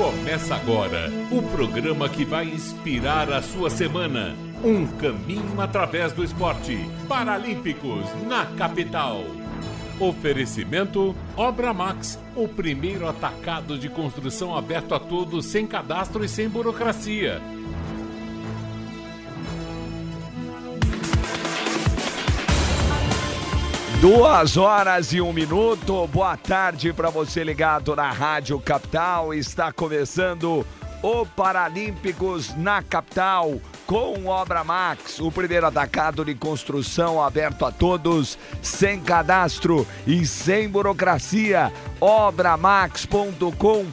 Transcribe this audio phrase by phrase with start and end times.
[0.00, 4.34] Começa agora o programa que vai inspirar a sua semana.
[4.64, 6.78] Um caminho através do esporte.
[7.06, 9.22] Paralímpicos na capital.
[10.00, 16.48] Oferecimento Obra Max, o primeiro atacado de construção aberto a todos sem cadastro e sem
[16.48, 17.42] burocracia.
[24.00, 26.06] Duas horas e um minuto.
[26.06, 29.34] Boa tarde para você ligado na Rádio Capital.
[29.34, 30.66] Está começando
[31.02, 38.38] o Paralímpicos na Capital com Obra Max, o primeiro atacado de construção aberto a todos,
[38.62, 41.70] sem cadastro e sem burocracia.
[42.00, 43.84] Obramax.com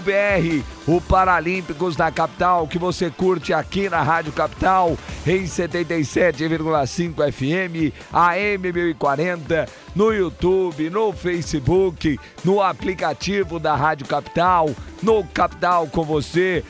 [0.00, 7.92] br o Paralímpicos da Capital, que você curte aqui na Rádio Capital, em 77,5 FM,
[8.12, 14.70] AM 1040, no YouTube, no Facebook, no aplicativo da Rádio Capital,
[15.02, 16.64] no Capital com você.com.br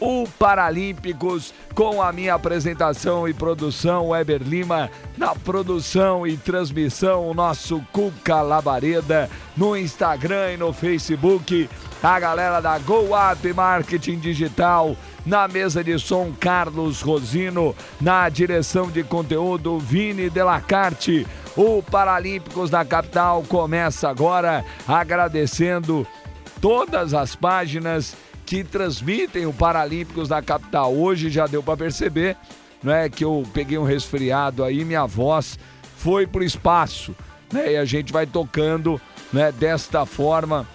[0.00, 7.34] o Paralímpicos, com a minha apresentação e produção, Weber Lima, na produção e transmissão, o
[7.34, 11.68] nosso Cuca Labareda, no Instagram e no Facebook,
[12.02, 18.90] a galera da Go Up Marketing Digital, na mesa de som, Carlos Rosino, na direção
[18.90, 21.26] de conteúdo, Vini Delacarte.
[21.56, 26.06] O Paralímpicos da Capital começa agora agradecendo
[26.60, 28.16] todas as páginas
[28.48, 30.94] que transmitem o Paralímpicos da capital.
[30.94, 32.34] Hoje já deu para perceber,
[32.82, 35.58] não é que eu peguei um resfriado aí, minha voz
[35.98, 37.14] foi pro espaço,
[37.52, 37.72] né?
[37.72, 38.98] E a gente vai tocando,
[39.30, 40.66] né, desta forma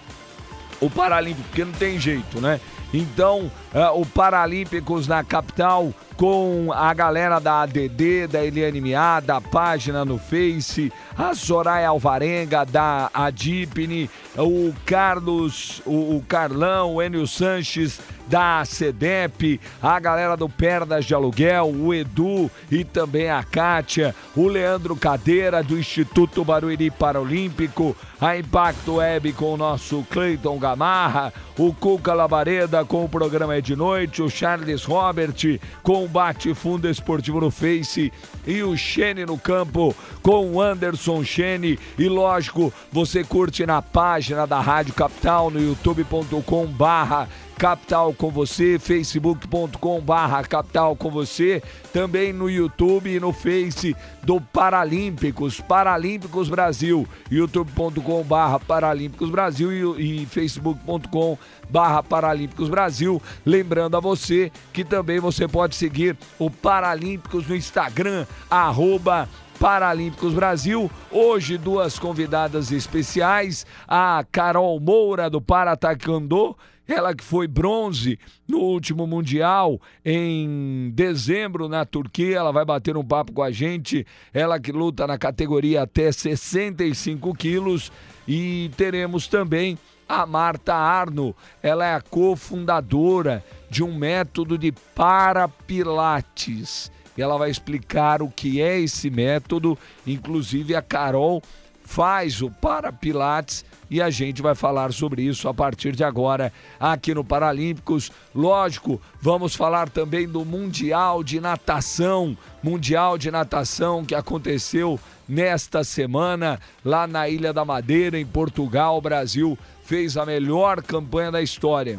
[0.80, 2.60] o Paralímpico, porque não tem jeito, né?
[2.92, 9.40] Então, uh, o Paralímpicos na capital com a galera da ADD, da Eliane Miá, da
[9.40, 17.26] página no Face, a Soraya Alvarenga, da Adipne, o Carlos, o, o Carlão, o Enio
[17.26, 24.14] Sanches, da CEDEP, a galera do Perdas de Aluguel, o Edu e também a Kátia,
[24.34, 31.32] o Leandro Cadeira do Instituto Barueri Paralímpico, a Impacto Web com o nosso Cleiton Gamarra,
[31.58, 36.54] o Cuca Labareda com o programa É de Noite, o Charles Robert com o Bate
[36.54, 38.12] Fundo Esportivo no Face
[38.46, 41.78] e o Xene no campo com o Anderson Xene.
[41.98, 47.28] E lógico, você curte na página da Rádio Capital no youtube.com barra
[47.58, 54.40] Capital com você, facebook.com barra Capital com você, também no YouTube e no Face do
[54.40, 61.38] Paralímpicos, Paralímpicos Brasil, youtube.com barra Paralímpicos Brasil e, e facebook.com
[61.70, 63.22] barra Paralímpicos Brasil.
[63.46, 69.28] Lembrando a você que também você pode seguir o Paralímpicos no Instagram, arroba
[69.58, 70.90] Paralímpicos Brasil.
[71.10, 76.56] Hoje, duas convidadas especiais: a Carol Moura, do Para Taekwondo
[76.86, 83.04] ela que foi bronze no último Mundial em dezembro na Turquia, ela vai bater um
[83.04, 84.06] papo com a gente.
[84.32, 87.90] Ela que luta na categoria até 65 quilos.
[88.28, 89.78] E teremos também
[90.08, 91.34] a Marta Arno.
[91.62, 96.92] Ela é a cofundadora de um método de parapilates.
[97.16, 99.78] Ela vai explicar o que é esse método.
[100.06, 101.42] Inclusive a Carol
[101.84, 107.14] faz o parapilates e a gente vai falar sobre isso a partir de agora aqui
[107.14, 108.10] no Paralímpicos.
[108.34, 116.58] Lógico, vamos falar também do Mundial de Natação, Mundial de Natação que aconteceu nesta semana
[116.84, 118.98] lá na Ilha da Madeira, em Portugal.
[118.98, 121.96] O Brasil fez a melhor campanha da história.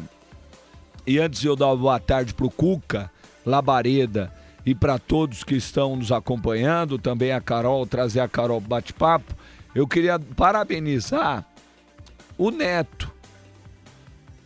[1.06, 3.10] E antes de eu dar uma boa tarde para o Cuca,
[3.46, 4.30] Labareda
[4.66, 9.34] e para todos que estão nos acompanhando, também a Carol, trazer a Carol bate-papo,
[9.74, 11.42] eu queria parabenizar
[12.38, 13.12] o Neto.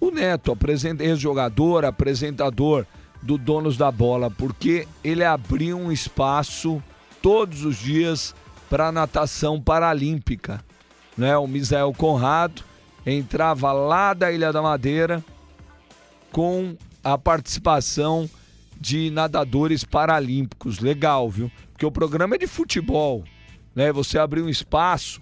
[0.00, 0.56] O Neto,
[1.00, 2.86] ex-jogador, apresentador
[3.22, 6.82] do Donos da Bola, porque ele abriu um espaço
[7.20, 8.34] todos os dias
[8.68, 10.64] para natação paralímpica.
[11.16, 11.36] Né?
[11.36, 12.62] O Misael Conrado
[13.04, 15.22] entrava lá da Ilha da Madeira
[16.32, 18.28] com a participação
[18.80, 20.78] de nadadores paralímpicos.
[20.78, 21.50] Legal, viu?
[21.72, 23.24] Porque o programa é de futebol.
[23.74, 23.92] Né?
[23.92, 25.20] Você abrir um espaço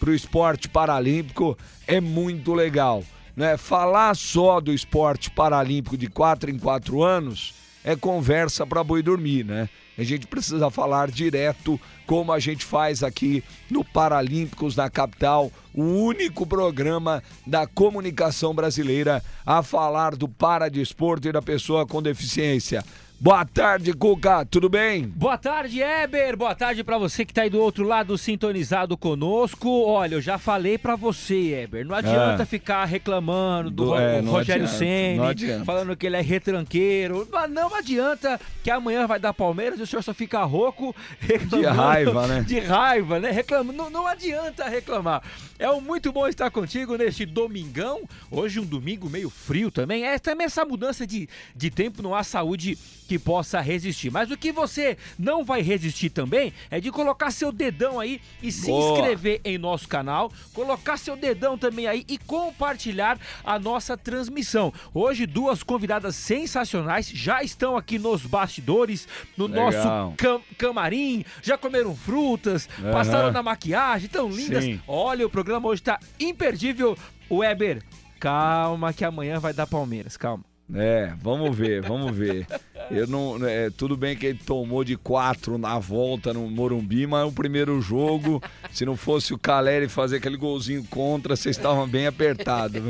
[0.00, 1.56] para o esporte paralímpico
[1.86, 3.04] é muito legal.
[3.36, 3.58] Né?
[3.58, 7.54] Falar só do esporte paralímpico de quatro em quatro anos
[7.84, 9.68] é conversa para boi dormir, né?
[9.96, 15.82] A gente precisa falar direto como a gente faz aqui no Paralímpicos da Capital, o
[15.82, 22.82] único programa da comunicação brasileira a falar do paradesporto e da pessoa com deficiência.
[23.22, 25.02] Boa tarde, Cuca, tudo bem?
[25.06, 26.34] Boa tarde, Eber.
[26.38, 29.68] Boa tarde para você que tá aí do outro lado sintonizado conosco.
[29.68, 32.46] Olha, eu já falei para você, Eber, não adianta ah.
[32.46, 35.18] ficar reclamando do, do é, Rogério Ceni,
[35.66, 37.28] falando que ele é retranqueiro.
[37.50, 41.58] Não adianta que amanhã vai dar Palmeiras e o senhor só fica rouco reclamando.
[41.58, 42.40] De raiva, né?
[42.40, 43.30] De raiva, né?
[43.30, 43.76] Reclamando.
[43.76, 45.22] Não, não adianta reclamar.
[45.58, 48.00] É um muito bom estar contigo neste domingão.
[48.30, 50.06] Hoje um domingo meio frio também.
[50.06, 52.78] É também essa mudança de, de tempo não há saúde
[53.10, 54.08] que possa resistir.
[54.08, 58.52] Mas o que você não vai resistir também é de colocar seu dedão aí e
[58.52, 59.00] se Boa.
[59.00, 64.72] inscrever em nosso canal, colocar seu dedão também aí e compartilhar a nossa transmissão.
[64.94, 69.72] Hoje duas convidadas sensacionais já estão aqui nos bastidores, no Legal.
[69.72, 72.92] nosso cam camarim, já comeram frutas, uhum.
[72.92, 74.62] passaram na maquiagem, tão lindas.
[74.62, 74.80] Sim.
[74.86, 76.96] Olha, o programa hoje tá imperdível.
[77.28, 77.82] Weber,
[78.20, 80.49] calma que amanhã vai dar Palmeiras, calma.
[80.74, 82.46] É, vamos ver, vamos ver.
[82.90, 87.26] Eu não, é, tudo bem que ele tomou de quatro na volta no Morumbi, mas
[87.26, 92.06] o primeiro jogo, se não fosse o Caleri fazer aquele golzinho contra, vocês estavam bem
[92.06, 92.82] apertados.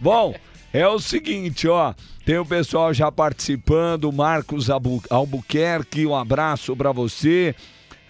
[0.00, 0.34] Bom,
[0.72, 1.94] é o seguinte, ó,
[2.24, 4.68] tem o pessoal já participando, Marcos
[5.10, 7.54] Albuquerque, um abraço para você.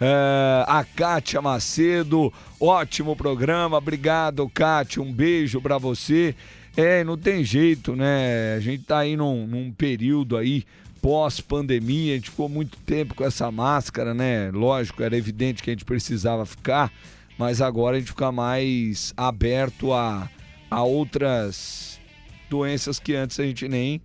[0.00, 6.34] É, a Kátia Macedo, ótimo programa, obrigado Kátia, um beijo para você.
[6.76, 8.54] É, não tem jeito, né?
[8.56, 10.64] A gente tá aí num, num período aí
[11.02, 14.50] pós-pandemia, a gente ficou muito tempo com essa máscara, né?
[14.52, 16.92] Lógico, era evidente que a gente precisava ficar,
[17.36, 20.30] mas agora a gente fica mais aberto a,
[20.70, 22.00] a outras
[22.48, 24.00] doenças que antes a gente nem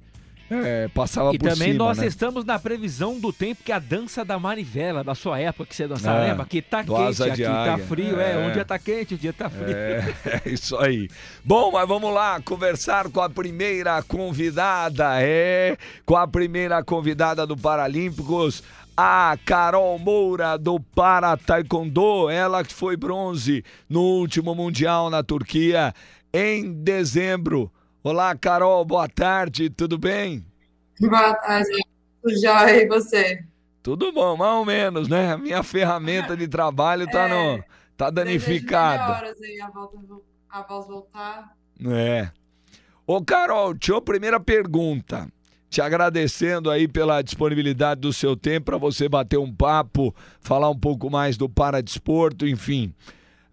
[0.49, 2.07] é, passava e por também cima, nós né?
[2.07, 5.87] estamos na previsão do tempo que a dança da manivela, da sua época que você
[5.87, 6.45] dançava, é, lembra?
[6.45, 8.31] Que tá quente, aqui tá frio, é.
[8.31, 8.47] é.
[8.47, 9.75] um dia tá quente, um dia tá frio.
[9.75, 10.13] É,
[10.45, 11.09] é, isso aí.
[11.43, 17.57] Bom, mas vamos lá conversar com a primeira convidada, é, com a primeira convidada do
[17.57, 18.63] Paralímpicos,
[18.95, 25.93] a Carol Moura do Para Taekwondo, ela que foi bronze no último Mundial na Turquia
[26.33, 27.71] em dezembro.
[28.09, 30.41] Olá, Carol, boa tarde, tudo bem?
[30.97, 31.67] Boa tarde,
[32.23, 33.43] tudo jóia, e você?
[33.83, 35.33] Tudo bom, mais ou menos, né?
[35.33, 37.63] A minha ferramenta de trabalho tá, é, no,
[37.97, 39.11] tá danificada.
[39.11, 39.97] horas aí a, volta,
[40.49, 41.53] a voz voltar.
[41.85, 42.31] É.
[43.05, 45.27] Ô, Carol, tinha primeira pergunta.
[45.69, 50.79] Te agradecendo aí pela disponibilidade do seu tempo para você bater um papo, falar um
[50.79, 52.93] pouco mais do paradesporto, enfim.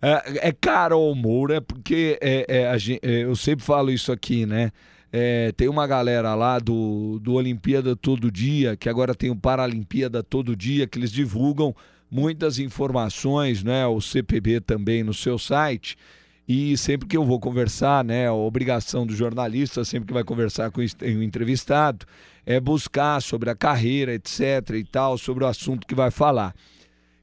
[0.05, 4.71] É, é Carol Moura, porque é, é, a, é, eu sempre falo isso aqui, né?
[5.11, 10.23] É, tem uma galera lá do, do Olimpíada Todo Dia, que agora tem o Paralimpíada
[10.23, 11.75] Todo Dia, que eles divulgam
[12.11, 13.87] muitas informações, né?
[13.87, 15.97] O CPB também no seu site.
[16.47, 20.71] E sempre que eu vou conversar, né, a obrigação do jornalista, sempre que vai conversar
[20.71, 22.05] com o entrevistado,
[22.45, 26.55] é buscar sobre a carreira, etc e tal, sobre o assunto que vai falar.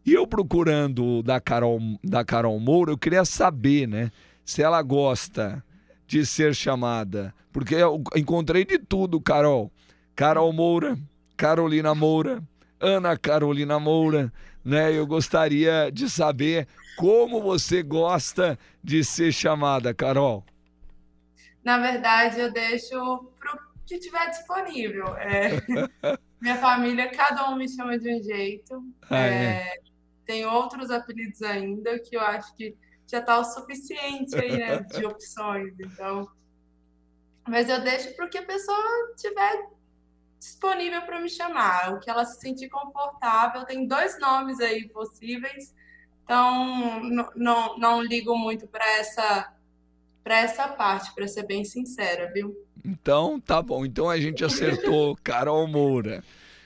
[0.06, 4.12] E eu procurando da Carol, da Carol Moura, eu queria saber, né,
[4.44, 5.64] se ela gosta
[6.08, 9.72] de ser chamada, porque eu encontrei de tudo, Carol.
[10.16, 10.98] Carol Moura,
[11.38, 12.44] Carolina Moura,
[12.80, 14.34] Ana Carolina Moura,
[14.64, 14.92] né?
[14.92, 16.68] Eu gostaria de saber
[16.98, 20.44] como você gosta de ser chamada, Carol.
[21.64, 22.96] Na verdade, eu deixo
[23.40, 25.16] para o que tiver disponível.
[25.18, 25.52] É...
[26.42, 28.84] Minha família, cada um me chama de um jeito.
[29.10, 29.34] Ah, é...
[29.34, 29.91] É
[30.26, 32.76] tem outros apelidos ainda que eu acho que
[33.08, 35.74] já está o suficiente aí, né, de opções.
[35.80, 36.30] Então,
[37.48, 39.68] mas eu deixo para que a pessoa tiver
[40.40, 43.66] disponível para me chamar, o que ela se sentir confortável.
[43.66, 45.74] Tem dois nomes aí possíveis,
[46.24, 47.04] então
[47.36, 49.54] não, não, ligo muito para essa
[50.24, 52.56] para essa parte, para ser bem sincera, viu?
[52.86, 53.84] Então tá bom.
[53.84, 56.24] Então a gente acertou Carol Moura.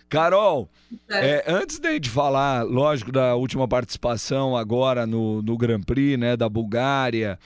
[0.10, 0.70] Carol,
[1.10, 1.30] é.
[1.30, 6.38] É, antes de gente falar, lógico, da última participação agora no, no Grand Prix, né,
[6.38, 7.40] da Bulgária,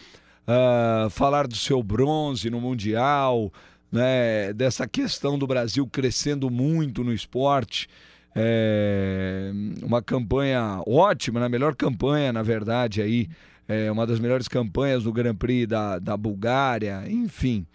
[0.47, 3.51] uh, falar do seu bronze no Mundial,
[3.91, 7.87] né, dessa questão do Brasil crescendo muito no esporte,
[8.35, 9.51] é,
[9.81, 13.27] uma campanha ótima, a né, melhor campanha, na verdade, aí,
[13.67, 17.65] é uma das melhores campanhas do Grand Prix da, da Bulgária, enfim,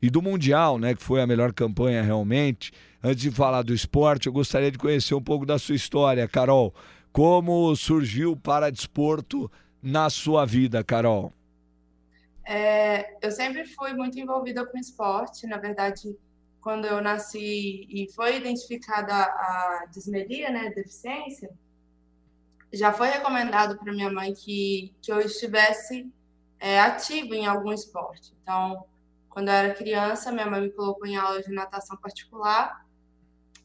[0.00, 2.72] e do Mundial, né, que foi a melhor campanha realmente.
[3.06, 6.74] Antes de falar do esporte, eu gostaria de conhecer um pouco da sua história, Carol.
[7.12, 11.30] Como surgiu o paradesporto na sua vida, Carol?
[12.46, 15.46] É, eu sempre fui muito envolvida com esporte.
[15.46, 16.16] Na verdade,
[16.62, 21.50] quando eu nasci e foi identificada a dismelia, né, deficiência,
[22.72, 26.10] já foi recomendado para minha mãe que, que eu estivesse
[26.58, 28.32] é, ativa em algum esporte.
[28.40, 28.86] Então,
[29.28, 32.82] quando eu era criança, minha mãe me colocou em aula de natação particular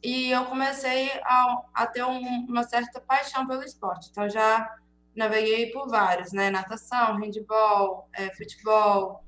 [0.02, 4.08] e eu comecei a, a ter um, uma certa paixão pelo esporte.
[4.10, 4.76] Então, já
[5.14, 6.50] naveguei por vários, né?
[6.50, 9.22] Natação, handball, é, futebol,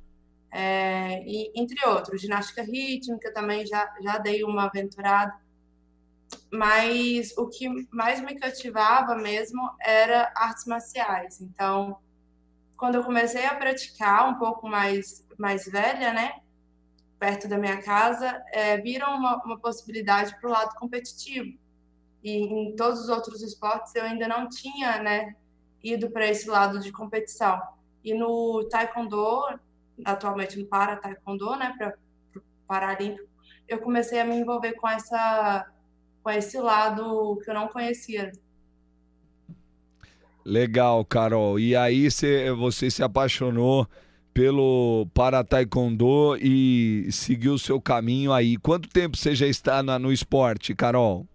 [0.51, 2.21] é, e, entre outros.
[2.21, 5.35] Ginástica rítmica também já, já dei uma aventurada.
[6.51, 11.41] Mas o que mais me cativava mesmo era artes marciais.
[11.41, 11.99] Então,
[12.77, 16.41] quando eu comecei a praticar um pouco mais, mais velha, né?
[17.23, 21.57] Perto da minha casa, é, viram uma, uma possibilidade para o lado competitivo.
[22.21, 25.37] E em todos os outros esportes eu ainda não tinha, né?
[25.85, 27.63] Ido para esse lado de competição.
[28.03, 29.57] E no Taekwondo,
[30.05, 31.73] atualmente no Para Taekwondo, né?
[31.79, 31.95] Para
[32.35, 33.29] o Paralímpico,
[33.69, 35.71] eu comecei a me envolver com essa
[36.25, 38.33] com esse lado que eu não conhecia.
[40.45, 41.57] Legal, Carol.
[41.57, 43.87] E aí cê, você se apaixonou
[44.33, 48.57] pelo para taekwondo e seguiu o seu caminho aí.
[48.57, 51.27] Quanto tempo você já está na, no esporte, Carol?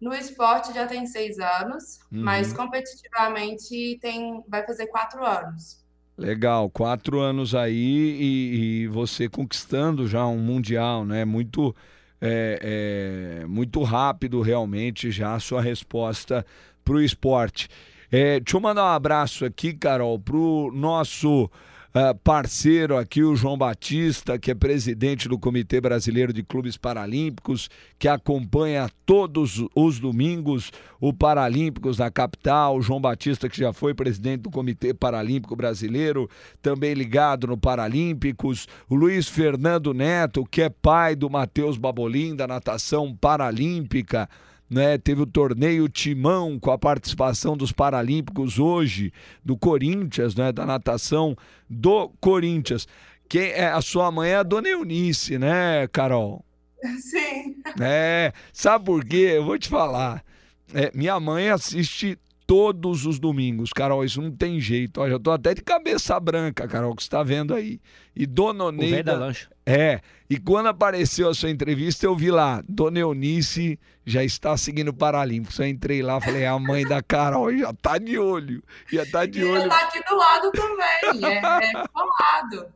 [0.00, 2.22] No esporte já tem seis anos, uhum.
[2.22, 5.84] mas competitivamente tem, vai fazer quatro anos.
[6.16, 11.24] Legal, quatro anos aí e, e você conquistando já um mundial, né?
[11.24, 11.74] Muito,
[12.20, 16.44] é, é, muito rápido realmente já a sua resposta
[16.84, 17.68] para o esporte.
[18.10, 21.50] É, deixa eu mandar um abraço aqui, Carol, pro nosso
[21.94, 27.68] uh, parceiro aqui, o João Batista, que é presidente do Comitê Brasileiro de Clubes Paralímpicos,
[27.98, 32.76] que acompanha todos os domingos o Paralímpicos na capital.
[32.76, 36.28] O João Batista, que já foi presidente do Comitê Paralímpico Brasileiro,
[36.60, 38.66] também ligado no Paralímpicos.
[38.88, 44.28] O Luiz Fernando Neto, que é pai do Matheus Babolim, da natação paralímpica
[44.68, 44.98] né?
[44.98, 49.12] Teve o torneio Timão com a participação dos Paralímpicos hoje,
[49.44, 50.52] do Corinthians, né?
[50.52, 51.36] Da natação
[51.68, 52.86] do Corinthians.
[53.28, 56.44] Quem é a sua mãe é a Dona Eunice, né, Carol?
[57.00, 57.56] Sim.
[57.80, 59.34] É, sabe por quê?
[59.36, 60.24] Eu vou te falar.
[60.72, 64.02] É, minha mãe assiste todos os domingos, Carol.
[64.02, 65.02] Isso não tem jeito.
[65.02, 67.78] Ó, já tô até de cabeça branca, Carol, que você tá vendo aí.
[68.16, 69.00] E Dona Oneida.
[69.00, 69.50] O da lancha.
[69.66, 70.00] É.
[70.30, 74.94] E quando apareceu a sua entrevista, eu vi lá, Dona Eunice já está seguindo o
[74.94, 75.58] Paralímpicos.
[75.58, 78.62] Eu entrei lá, falei, a mãe da Carol já tá de olho.
[78.90, 79.62] Já tá de e olho.
[79.64, 81.30] Já tá aqui do lado também.
[81.30, 82.66] É, é colado.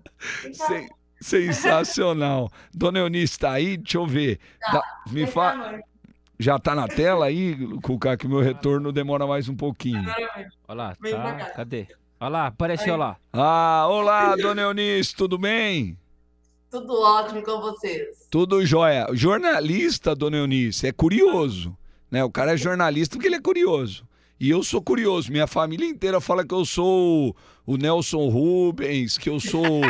[0.52, 2.50] Sem, sensacional.
[2.75, 3.79] Dona Eunice tá aí?
[3.79, 4.38] Deixa eu ver.
[4.61, 4.73] Tá.
[4.73, 5.81] Dá, me fala.
[6.43, 10.05] Já tá na tela aí, Cuca, que meu retorno demora mais um pouquinho.
[10.67, 11.87] Olha lá, tá, cadê?
[12.19, 13.17] Olha lá, apareceu lá.
[13.33, 15.97] Ah, olá, dona Eunice, tudo bem?
[16.69, 18.27] Tudo ótimo com vocês.
[18.29, 19.07] Tudo jóia.
[19.13, 21.77] Jornalista, dona Eunice, é curioso.
[22.11, 22.25] Né?
[22.25, 24.05] O cara é jornalista porque ele é curioso.
[24.41, 25.31] E eu sou curioso.
[25.31, 29.81] Minha família inteira fala que eu sou o Nelson Rubens, que eu sou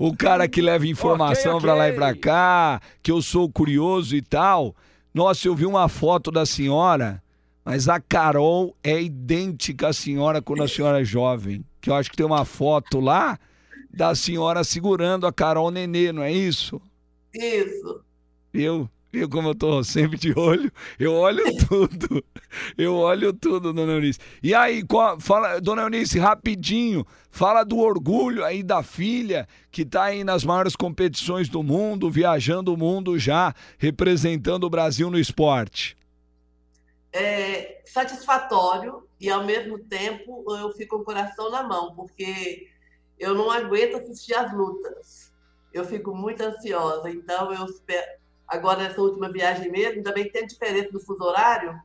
[0.00, 1.66] o cara que leva informação okay, okay.
[1.66, 4.74] pra lá e pra cá, que eu sou curioso e tal.
[5.18, 7.20] Nossa, eu vi uma foto da senhora,
[7.64, 11.64] mas a Carol é idêntica à senhora quando a senhora é jovem.
[11.80, 13.36] Que eu acho que tem uma foto lá
[13.92, 16.80] da senhora segurando a Carol Nenê, não é isso?
[17.34, 18.00] Isso.
[18.52, 18.88] Viu?
[19.10, 20.70] Viu como eu tô sempre de olho?
[20.98, 22.24] Eu olho tudo.
[22.76, 24.18] Eu olho tudo, dona Eunice.
[24.42, 24.84] E aí,
[25.18, 30.76] fala, dona Eunice, rapidinho, fala do orgulho aí da filha que tá aí nas maiores
[30.76, 35.96] competições do mundo, viajando o mundo já, representando o Brasil no esporte.
[37.10, 42.68] É satisfatório e ao mesmo tempo eu fico com o coração na mão, porque
[43.18, 45.32] eu não aguento assistir as lutas.
[45.72, 47.10] Eu fico muito ansiosa.
[47.10, 48.18] Então, eu espero.
[48.48, 51.78] Agora, nessa última viagem mesmo, também tem diferença do fuso horário.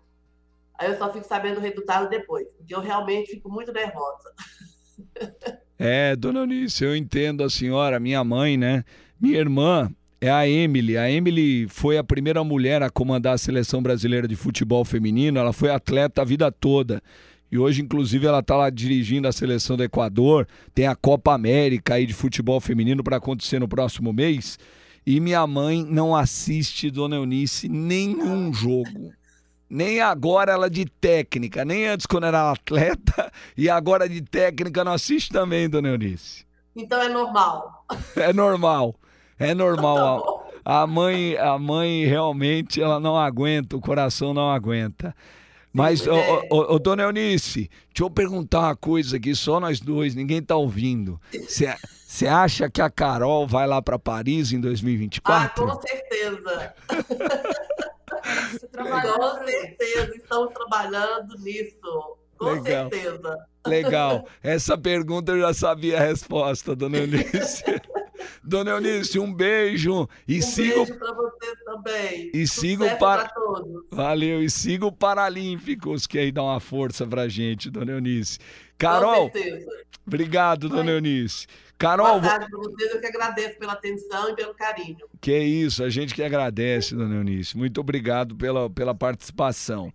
[0.80, 4.32] Aí eu só fico sabendo o resultado depois, porque eu realmente fico muito nervosa.
[5.86, 8.86] É, dona Eunice, eu entendo a senhora, minha mãe, né?
[9.20, 9.92] Minha irmã
[10.22, 10.98] é a Emily.
[10.98, 15.40] A Emily foi a primeira mulher a comandar a seleção brasileira de futebol feminino.
[15.40, 17.04] Ela foi atleta a vida toda.
[17.52, 20.48] E hoje, inclusive, ela está lá dirigindo a seleção do Equador.
[20.74, 24.58] Tem a Copa América aí de futebol feminino para acontecer no próximo mês.
[25.06, 29.12] E minha mãe não assiste, Dona Eunice, nenhum jogo.
[29.70, 34.94] Nem agora ela de técnica, nem antes quando era atleta, e agora de técnica não
[34.94, 36.46] assiste também, Dona Eunice.
[36.76, 37.86] Então é normal.
[38.16, 38.96] É normal.
[39.38, 40.22] É normal.
[40.22, 45.14] Tá a mãe, a mãe realmente ela não aguenta, o coração não aguenta.
[45.74, 46.48] Mas, ô, é.
[46.52, 50.56] ô, ô, dona Eunice, deixa eu perguntar uma coisa aqui, só nós dois, ninguém tá
[50.56, 51.20] ouvindo.
[51.34, 51.76] Você
[52.28, 55.66] acha que a Carol vai lá para Paris em 2024?
[55.66, 56.76] Ah, com certeza.
[59.18, 62.18] com certeza, estamos trabalhando nisso.
[62.38, 62.90] Com Legal.
[62.90, 63.48] certeza.
[63.66, 64.28] Legal.
[64.44, 67.64] Essa pergunta eu já sabia a resposta, dona Eunice.
[68.44, 70.08] Dona Eunice, um beijo.
[70.28, 72.32] E um siga, beijo para vocês também.
[72.34, 73.30] E siga o para...
[73.92, 78.40] Valeu, e siga o Paralímpicos, que aí dá uma força pra gente, dona Eunice.
[78.84, 79.32] Carol,
[80.06, 81.48] obrigado, dona Eunice.
[81.78, 84.98] Carol, Boa tarde para vocês, eu que agradeço pela atenção e pelo carinho.
[85.22, 87.58] Que é isso, a gente que agradece, dona Eunice.
[87.58, 89.92] Muito obrigado pela, pela participação.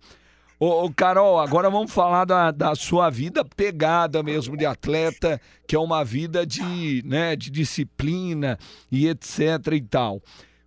[0.59, 5.75] Ô, ô, Carol, agora vamos falar da, da sua vida pegada mesmo de atleta, que
[5.75, 8.57] é uma vida de, né, de disciplina
[8.91, 10.19] e etc e tal.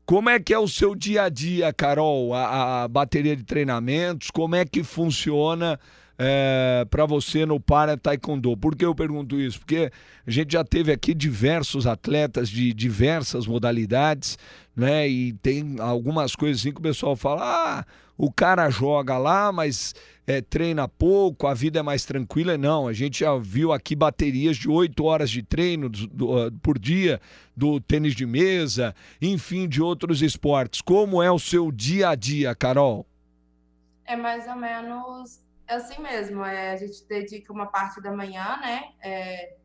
[0.07, 2.35] Como é que é o seu dia a dia, Carol?
[2.35, 5.79] A, a bateria de treinamentos, como é que funciona
[6.25, 8.57] é, para você no para taekwondo.
[8.57, 9.59] Por que eu pergunto isso?
[9.59, 9.91] Porque
[10.25, 14.38] a gente já teve aqui diversos atletas de diversas modalidades,
[14.76, 15.09] né?
[15.09, 17.85] E tem algumas coisas assim que o pessoal fala: ah,
[18.17, 22.57] o cara joga lá, mas é, treina pouco, a vida é mais tranquila.
[22.57, 26.52] Não, a gente já viu aqui baterias de oito horas de treino do, do, ah,
[26.62, 27.21] por dia
[27.57, 30.81] do tênis de mesa, enfim, de outros esportes.
[30.81, 33.05] Como é o seu dia a dia, Carol?
[34.05, 35.41] É mais ou menos
[35.73, 38.93] assim mesmo, é, a gente dedica uma parte da manhã, né?
[39.00, 39.57] É,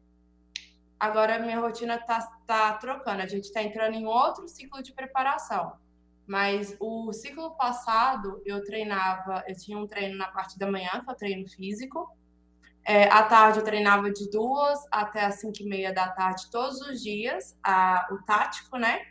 [1.00, 4.94] agora a minha rotina tá, tá trocando, a gente está entrando em outro ciclo de
[4.94, 5.74] preparação.
[6.26, 11.10] Mas o ciclo passado eu treinava, eu tinha um treino na parte da manhã, que
[11.10, 12.14] é o treino físico.
[12.84, 16.82] É, à tarde eu treinava de duas até as cinco e meia da tarde todos
[16.82, 19.06] os dias, a, o tático, né?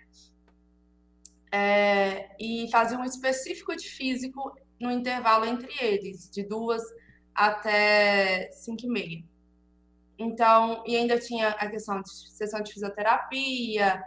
[1.51, 6.83] É, e fazia um específico de físico no intervalo entre eles, de duas
[7.35, 9.25] até cinco e meia.
[10.19, 14.03] Então, e ainda tinha a questão de sessão de fisioterapia,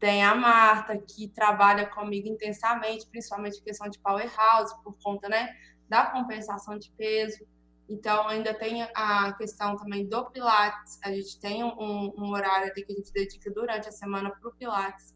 [0.00, 5.54] tem a Marta, que trabalha comigo intensamente, principalmente a questão de powerhouse, por conta né,
[5.88, 7.46] da compensação de peso.
[7.88, 10.98] Então, ainda tem a questão também do Pilates.
[11.04, 14.48] A gente tem um, um horário ali que a gente dedica durante a semana para
[14.48, 15.14] o Pilates.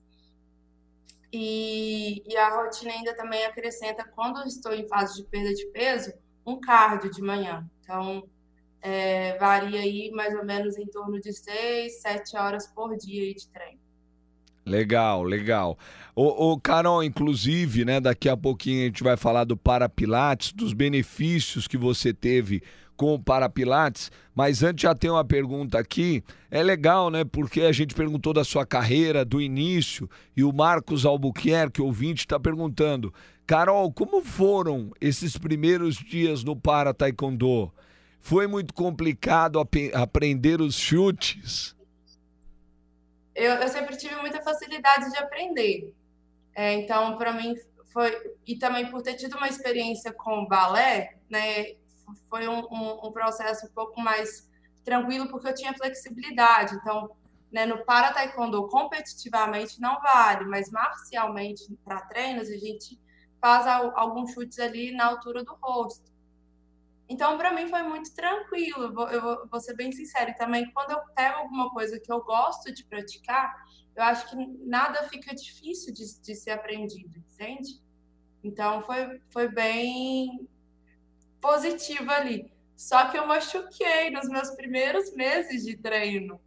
[1.32, 6.12] E, e a rotina ainda também acrescenta, quando estou em fase de perda de peso,
[6.46, 7.68] um cardio de manhã.
[7.80, 8.28] Então,
[8.80, 13.48] é, varia aí mais ou menos em torno de 6, 7 horas por dia de
[13.48, 13.80] treino.
[14.64, 15.78] Legal, legal.
[16.14, 20.72] O, o Carol, inclusive, né, daqui a pouquinho a gente vai falar do Parapilates, dos
[20.72, 22.62] benefícios que você teve
[22.96, 26.24] com o Parapilates, mas antes já tem uma pergunta aqui.
[26.50, 27.24] É legal, né?
[27.24, 32.40] Porque a gente perguntou da sua carreira, do início, e o Marcos Albuquerque, ouvinte, está
[32.40, 33.12] perguntando:
[33.46, 37.72] Carol, como foram esses primeiros dias no Para Taekwondo?
[38.20, 41.76] Foi muito complicado ap aprender os chutes?
[43.32, 45.94] Eu, eu, sempre tive muita facilidade de aprender.
[46.54, 47.54] É, então, para mim,
[47.92, 48.10] foi.
[48.46, 51.76] E também por ter tido uma experiência com balé, né?
[52.28, 54.48] Foi um, um, um, processo um pouco mais
[54.84, 56.74] tranquilo, porque eu tinha flexibilidade.
[56.76, 57.10] Então,
[57.50, 62.98] né, no para taekwondo, competitivamente não vale, mas marcialmente, para treinos, a gente
[63.40, 66.16] faz alguns chutes ali na altura do rosto.
[67.08, 70.34] Então, para mim foi muito tranquilo, eu vou, eu vou, ser bem sincera.
[70.34, 73.54] Também, quando eu pego alguma coisa que eu gosto de praticar,
[73.94, 77.80] eu acho que nada fica difícil de, de ser aprendido, entende?
[78.42, 80.48] Então, foi, foi bem,
[81.46, 82.52] positiva ali.
[82.76, 86.40] Só que eu machuquei nos meus primeiros meses de treino.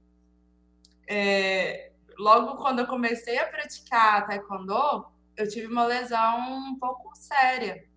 [1.08, 5.06] É, logo quando eu comecei a praticar taekwondo,
[5.38, 6.38] eu tive uma lesão
[6.70, 7.88] um pouco séria,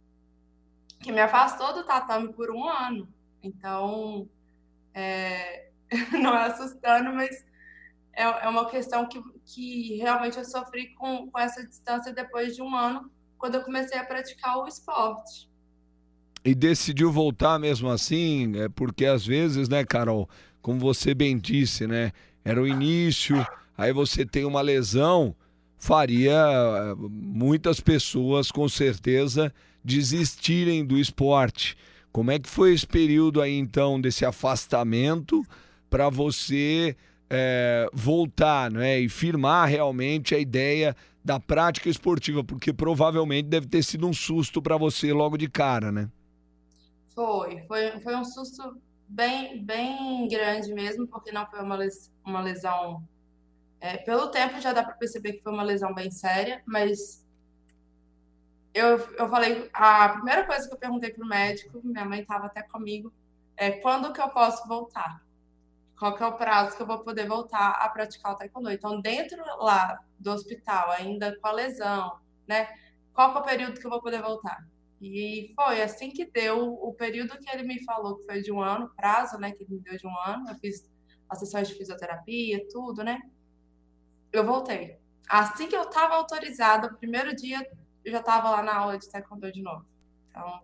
[1.00, 3.12] que me afastou do tatame por um ano.
[3.42, 4.30] Então,
[4.94, 5.70] é,
[6.22, 7.44] não é assustando, mas
[8.12, 12.62] é, é uma questão que, que realmente eu sofri com, com essa distância depois de
[12.62, 15.51] um ano, quando eu comecei a praticar o esporte
[16.44, 20.28] e decidiu voltar mesmo assim, é porque às vezes, né, Carol,
[20.60, 22.12] como você bem disse, né,
[22.44, 25.34] era o início, aí você tem uma lesão,
[25.78, 29.52] faria eh, muitas pessoas com certeza
[29.84, 31.76] desistirem do esporte.
[32.12, 35.44] Como é que foi esse período aí então desse afastamento
[35.88, 36.96] para você
[37.30, 43.82] é, voltar, né, e firmar realmente a ideia da prática esportiva, porque provavelmente deve ter
[43.82, 46.08] sido um susto para você logo de cara, né?
[47.14, 52.40] Foi, foi, foi um susto bem, bem grande mesmo, porque não foi uma, les, uma
[52.40, 53.06] lesão.
[53.80, 57.22] É, pelo tempo já dá para perceber que foi uma lesão bem séria, mas
[58.72, 62.46] eu, eu falei, a primeira coisa que eu perguntei para o médico, minha mãe estava
[62.46, 63.12] até comigo,
[63.56, 65.22] é quando que eu posso voltar?
[65.98, 68.70] Qual que é o prazo que eu vou poder voltar a praticar o taekwondo?
[68.70, 72.68] Então, dentro lá do hospital, ainda com a lesão, né?
[73.12, 74.66] Qual que é o período que eu vou poder voltar?
[75.02, 78.62] E foi assim que deu o período que ele me falou, que foi de um
[78.62, 79.50] ano, prazo, né?
[79.50, 80.48] Que ele me deu de um ano.
[80.48, 80.88] Eu fiz
[81.28, 83.20] as sessões de fisioterapia, tudo, né?
[84.32, 84.96] Eu voltei.
[85.28, 87.68] Assim que eu estava autorizada, o primeiro dia
[88.04, 89.84] eu já estava lá na aula de taekwondo de novo.
[90.30, 90.62] Então,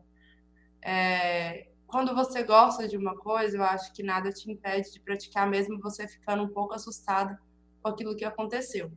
[0.82, 5.48] é, quando você gosta de uma coisa, eu acho que nada te impede de praticar,
[5.50, 7.40] mesmo você ficando um pouco assustada
[7.82, 8.92] com aquilo que aconteceu.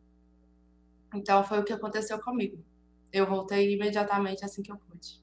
[1.16, 2.64] Então, foi o que aconteceu comigo.
[3.12, 5.22] Eu voltei imediatamente assim que eu pude.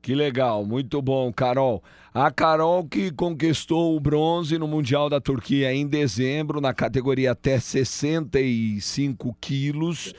[0.00, 1.82] Que legal, muito bom, Carol.
[2.12, 7.58] A Carol que conquistou o bronze no Mundial da Turquia em dezembro, na categoria até
[7.58, 10.12] 65 quilos.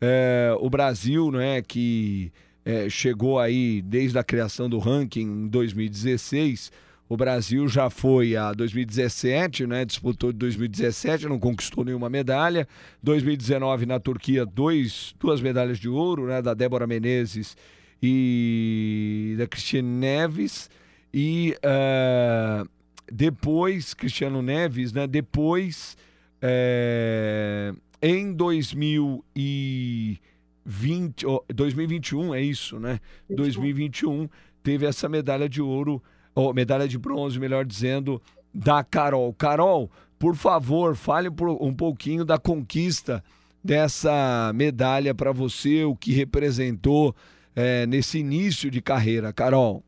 [0.00, 2.32] É, o Brasil, né, que
[2.64, 6.70] é, chegou aí desde a criação do ranking em 2016.
[7.12, 9.84] O Brasil já foi a 2017, né?
[9.84, 12.66] Disputou de 2017, não conquistou nenhuma medalha.
[13.02, 16.40] 2019 na Turquia, dois, duas medalhas de ouro, né?
[16.40, 17.54] Da Débora Menezes
[18.02, 20.70] e da Cristiane Neves
[21.12, 22.66] e uh,
[23.12, 25.06] depois Cristiano Neves, né?
[25.06, 25.98] Depois
[26.40, 32.98] é, em 2020, oh, 2021 é isso, né?
[33.28, 34.30] 2021
[34.62, 36.02] teve essa medalha de ouro,
[36.34, 38.20] ou medalha de bronze, melhor dizendo,
[38.52, 39.32] da Carol.
[39.34, 41.28] Carol, por favor, fale
[41.60, 43.22] um pouquinho da conquista
[43.62, 47.14] dessa medalha para você, o que representou
[47.54, 49.82] é, nesse início de carreira, Carol?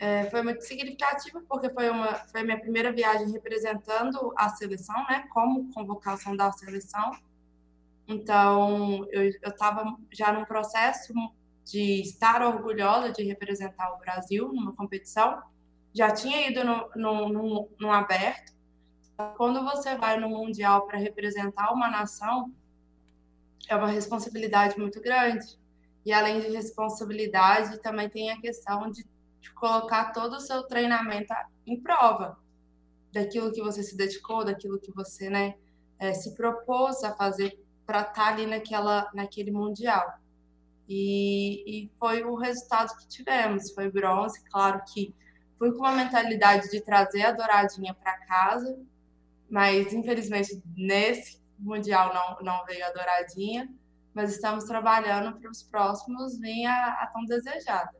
[0.00, 5.24] É, foi muito significativo porque foi uma foi minha primeira viagem representando a seleção, né?
[5.30, 7.10] Como convocação da seleção.
[8.06, 11.12] Então eu estava já num processo
[11.68, 15.42] de estar orgulhosa de representar o Brasil numa competição.
[15.92, 18.54] Já tinha ido no, no, no, no aberto.
[19.36, 22.54] Quando você vai no mundial para representar uma nação,
[23.68, 25.58] é uma responsabilidade muito grande.
[26.06, 29.06] E além de responsabilidade, também tem a questão de,
[29.38, 31.34] de colocar todo o seu treinamento
[31.66, 32.38] em prova
[33.12, 35.54] daquilo que você se dedicou, daquilo que você né,
[35.98, 40.18] é, se propôs a fazer para estar tá ali naquela, naquele mundial.
[40.88, 44.42] E, e, foi o resultado que tivemos, foi bronze.
[44.50, 45.14] Claro que
[45.58, 48.78] fui com uma mentalidade de trazer a douradinha para casa,
[49.50, 53.68] mas infelizmente nesse mundial não, não veio a douradinha
[54.18, 57.92] mas estamos trabalhando para os próximos vir a, a tão desejada.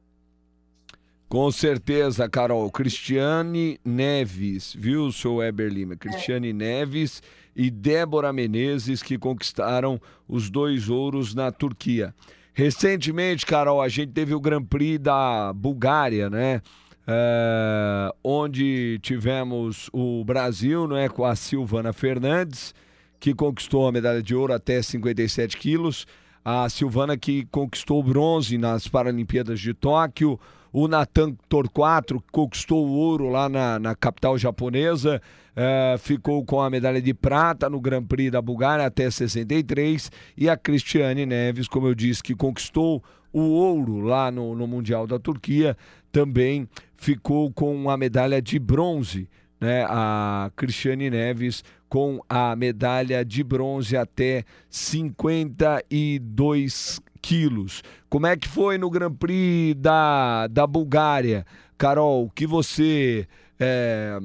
[1.29, 2.69] Com certeza, Carol.
[2.73, 5.95] Cristiane Neves, viu, seu Weber Lima?
[5.95, 6.53] Cristiane é.
[6.53, 7.23] Neves
[7.55, 12.13] e Débora Menezes que conquistaram os dois ouros na Turquia.
[12.53, 16.61] Recentemente, Carol, a gente teve o Grand Prix da Bulgária, né?
[17.07, 22.75] É, onde tivemos o Brasil, né, com a Silvana Fernandes
[23.21, 26.07] que conquistou a medalha de ouro até 57 quilos.
[26.45, 30.39] A Silvana que conquistou o bronze nas Paralimpíadas de Tóquio.
[30.73, 35.21] O Natan Torquato conquistou o ouro lá na, na capital japonesa,
[35.57, 40.11] é, ficou com a medalha de prata no Grand Prix da Bulgária até 63.
[40.37, 43.03] E a Cristiane Neves, como eu disse, que conquistou
[43.33, 45.77] o ouro lá no, no Mundial da Turquia,
[46.13, 49.29] também ficou com a medalha de bronze.
[49.61, 49.85] Né?
[49.89, 57.83] A Cristiane Neves com a medalha de bronze até 52 quilos.
[58.09, 61.45] Como é que foi no Grand Prix da, da Bulgária?
[61.77, 63.29] Carol, o que você
[63.59, 64.19] é,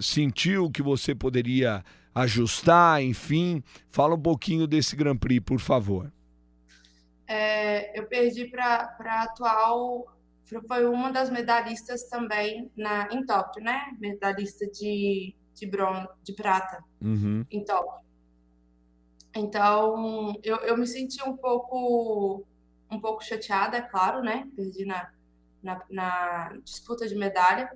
[0.00, 3.62] sentiu que você poderia ajustar, enfim?
[3.88, 6.12] Fala um pouquinho desse Grand Prix, por favor.
[7.26, 10.06] É, eu perdi para a atual,
[10.66, 13.94] foi uma das medalhistas também na, em Tóquio, né?
[14.00, 17.44] Medalhista de de bronze, de prata uhum.
[17.50, 18.07] em Tóquio.
[19.38, 22.44] Então, eu, eu me senti um pouco
[22.90, 24.48] um pouco chateada, é claro, né?
[24.56, 25.10] Perdi na,
[25.62, 27.70] na, na, disputa de medalha.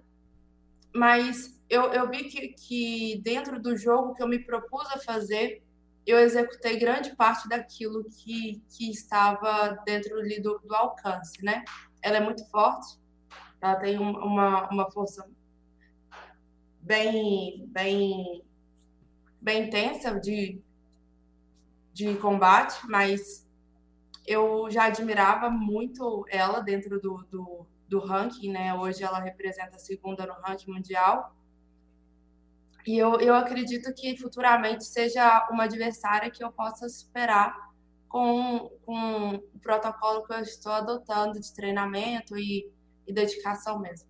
[0.95, 5.63] Mas eu, eu vi que, que dentro do jogo que eu me propus a fazer,
[6.07, 11.65] eu executei grande parte daquilo que, que estava dentro ali do, do alcance, né?
[12.03, 12.99] Ela é muito forte,
[13.61, 15.29] ela tem uma, uma força
[16.81, 18.43] bem, bem,
[19.41, 20.61] bem intensa de,
[21.93, 23.47] de combate, mas
[24.27, 28.75] eu já admirava muito ela dentro do, do, do ranking, né?
[28.75, 31.35] Hoje ela representa a segunda no ranking mundial.
[32.87, 37.55] E eu, eu acredito que futuramente seja uma adversária que eu possa superar
[38.09, 42.69] com, com o protocolo que eu estou adotando de treinamento e,
[43.07, 44.09] e dedicação mesmo.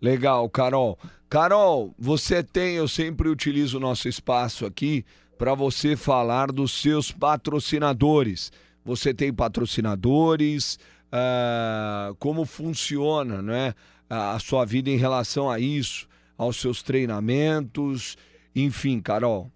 [0.00, 0.96] Legal, Carol.
[1.28, 5.04] Carol, você tem, eu sempre utilizo o nosso espaço aqui
[5.38, 8.50] para você falar dos seus patrocinadores.
[8.84, 10.78] Você tem patrocinadores?
[11.06, 13.74] Uh, como funciona né,
[14.10, 18.18] a sua vida em relação a isso, aos seus treinamentos?
[18.54, 19.50] Enfim, Carol.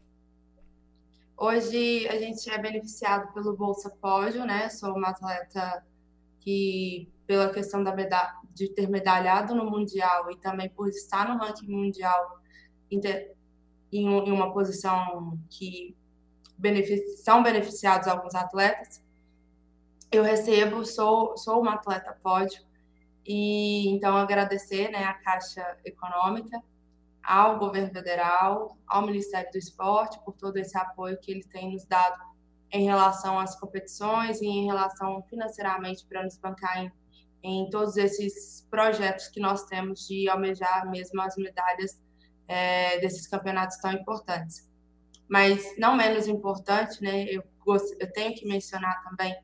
[1.37, 4.68] Hoje a gente é beneficiado pelo Bolsa Pódio, né?
[4.68, 5.85] Sou uma atleta
[6.38, 7.92] que, pela questão da
[8.55, 12.40] de ter medalhado no Mundial e também por estar no ranking mundial
[14.00, 15.96] em, uma posição que
[16.57, 19.02] benefici são beneficiados alguns atletas,
[20.11, 22.62] eu recebo, sou, sou uma atleta pódio,
[23.26, 26.61] e então agradecer né, à Caixa Econômica,
[27.22, 31.85] ao governo federal, ao Ministério do Esporte por todo esse apoio que ele tem nos
[31.85, 32.20] dado
[32.70, 36.92] em relação às competições e em relação financeiramente para nos bancar em,
[37.42, 42.00] em todos esses projetos que nós temos de almejar mesmo as medalhas
[42.48, 44.70] é, desses campeonatos tão importantes.
[45.28, 47.42] Mas não menos importante, né, eu,
[47.98, 49.35] eu tenho que mencionar também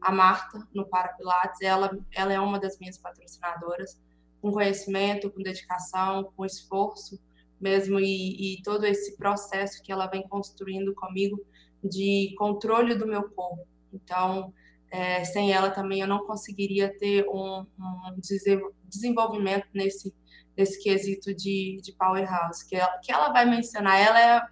[0.00, 1.60] a Marta no Parapilates.
[1.62, 4.00] Ela, ela é uma das minhas patrocinadoras,
[4.40, 7.18] com conhecimento, com dedicação, com esforço
[7.60, 11.44] mesmo e, e todo esse processo que ela vem construindo comigo
[11.82, 13.66] de controle do meu corpo.
[13.92, 14.52] Então,
[14.90, 18.20] é, sem ela também eu não conseguiria ter um, um
[18.84, 20.14] desenvolvimento nesse,
[20.58, 23.96] nesse quesito de, de powerhouse, que ela, que ela vai mencionar.
[24.00, 24.42] Ela é,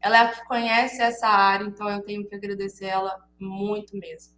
[0.00, 4.32] ela é a que conhece essa área, então eu tenho que agradecer ela muito mesmo.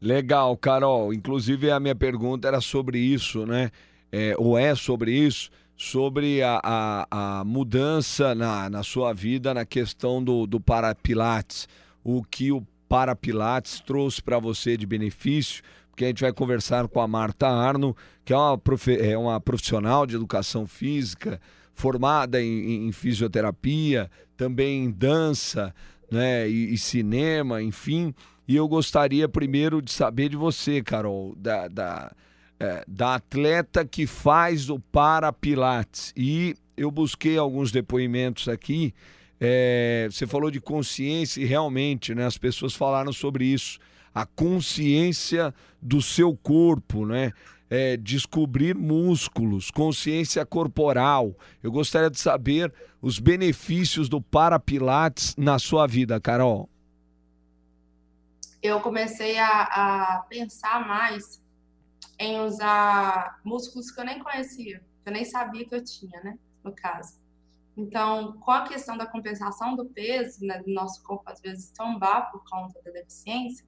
[0.00, 1.14] Legal, Carol.
[1.14, 3.70] Inclusive, a minha pergunta era sobre isso, né?
[4.10, 9.64] É, ou é sobre isso, sobre a, a, a mudança na, na sua vida na
[9.64, 11.68] questão do, do Parapilates.
[12.02, 15.62] O que o Parapilates trouxe para você de benefício,
[15.98, 19.40] porque a gente vai conversar com a Marta Arno, que é uma, profe, é uma
[19.40, 21.40] profissional de educação física,
[21.74, 25.74] formada em, em fisioterapia, também em dança
[26.08, 28.14] né, e, e cinema, enfim.
[28.46, 32.12] E eu gostaria primeiro de saber de você, Carol, da, da,
[32.60, 36.12] é, da atleta que faz o Parapilates.
[36.16, 38.94] E eu busquei alguns depoimentos aqui.
[39.40, 43.80] É, você falou de consciência e realmente, né, as pessoas falaram sobre isso.
[44.20, 47.32] A consciência do seu corpo, né?
[47.70, 51.34] É, descobrir músculos, consciência corporal.
[51.62, 56.68] Eu gostaria de saber os benefícios do Parapilates na sua vida, Carol
[58.62, 61.42] eu comecei a, a pensar mais
[62.18, 66.38] em usar músculos que eu nem conhecia, que eu nem sabia que eu tinha, né?
[66.64, 67.16] No caso.
[67.76, 72.30] Então, com a questão da compensação do peso, né, do nosso corpo às vezes tombar
[72.32, 73.64] por conta da deficiência,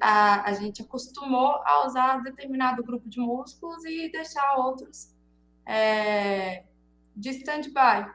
[0.00, 5.14] a, a gente acostumou a usar determinado grupo de músculos e deixar outros
[5.66, 6.64] é,
[7.16, 8.10] de stand-by.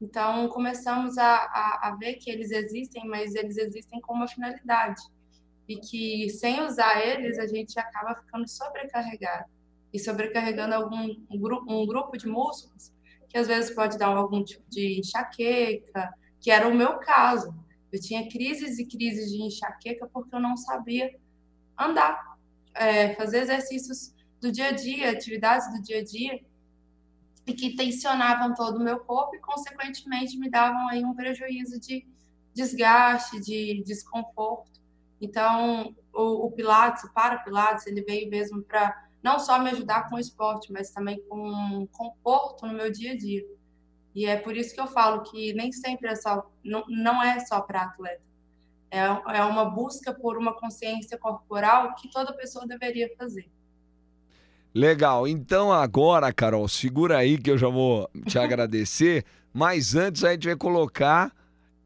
[0.00, 5.02] Então, começamos a, a, a, ver que eles existem, mas eles existem com uma finalidade
[5.68, 9.48] e que sem usar eles a gente acaba ficando sobrecarregado
[9.92, 12.92] e sobrecarregando algum um, um grupo de músculos
[13.28, 17.52] que às vezes pode dar algum tipo de enxaqueca, que era o meu caso.
[17.94, 21.16] Eu tinha crises e crises de enxaqueca porque eu não sabia
[21.78, 22.36] andar,
[22.74, 26.44] é, fazer exercícios do dia a dia, atividades do dia a dia,
[27.46, 32.04] e que tensionavam todo o meu corpo e, consequentemente, me davam aí um prejuízo de
[32.52, 34.80] desgaste, de desconforto.
[35.20, 40.08] Então, o, o Pilates, o para Pilates, ele veio mesmo para não só me ajudar
[40.08, 43.46] com o esporte, mas também com conforto no meu dia a dia.
[44.14, 47.40] E é por isso que eu falo que nem sempre é só, não, não é
[47.40, 48.22] só para atleta.
[48.90, 53.50] É, é uma busca por uma consciência corporal que toda pessoa deveria fazer.
[54.72, 55.26] Legal.
[55.26, 59.24] Então agora, Carol, segura aí que eu já vou te agradecer.
[59.52, 61.32] Mas antes a gente vai colocar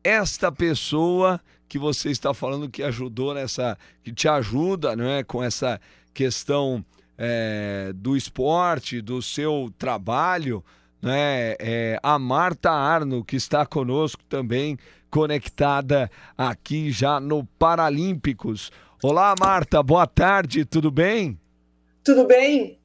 [0.05, 5.43] esta pessoa que você está falando que ajudou nessa, que te ajuda, não é, com
[5.43, 5.79] essa
[6.15, 6.85] questão
[7.17, 10.65] é, do esporte, do seu trabalho,
[11.01, 11.55] né?
[11.59, 14.79] É a Marta Arno que está conosco também
[15.11, 18.71] conectada aqui já no Paralímpicos.
[19.03, 21.39] Olá, Marta, boa tarde, tudo bem?
[22.05, 22.79] Tudo bem?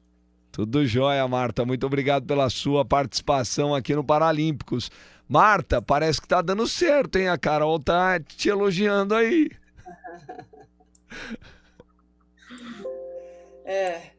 [0.52, 1.64] Tudo jóia, Marta.
[1.64, 4.90] Muito obrigado pela sua participação aqui no Paralímpicos.
[5.28, 7.28] Marta, parece que tá dando certo, hein?
[7.28, 9.50] A Carol tá te elogiando aí.
[13.66, 14.10] É,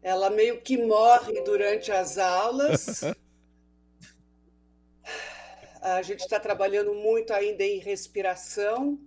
[0.00, 3.00] ela meio que morre durante as aulas.
[5.82, 9.00] A gente está trabalhando muito ainda em respiração,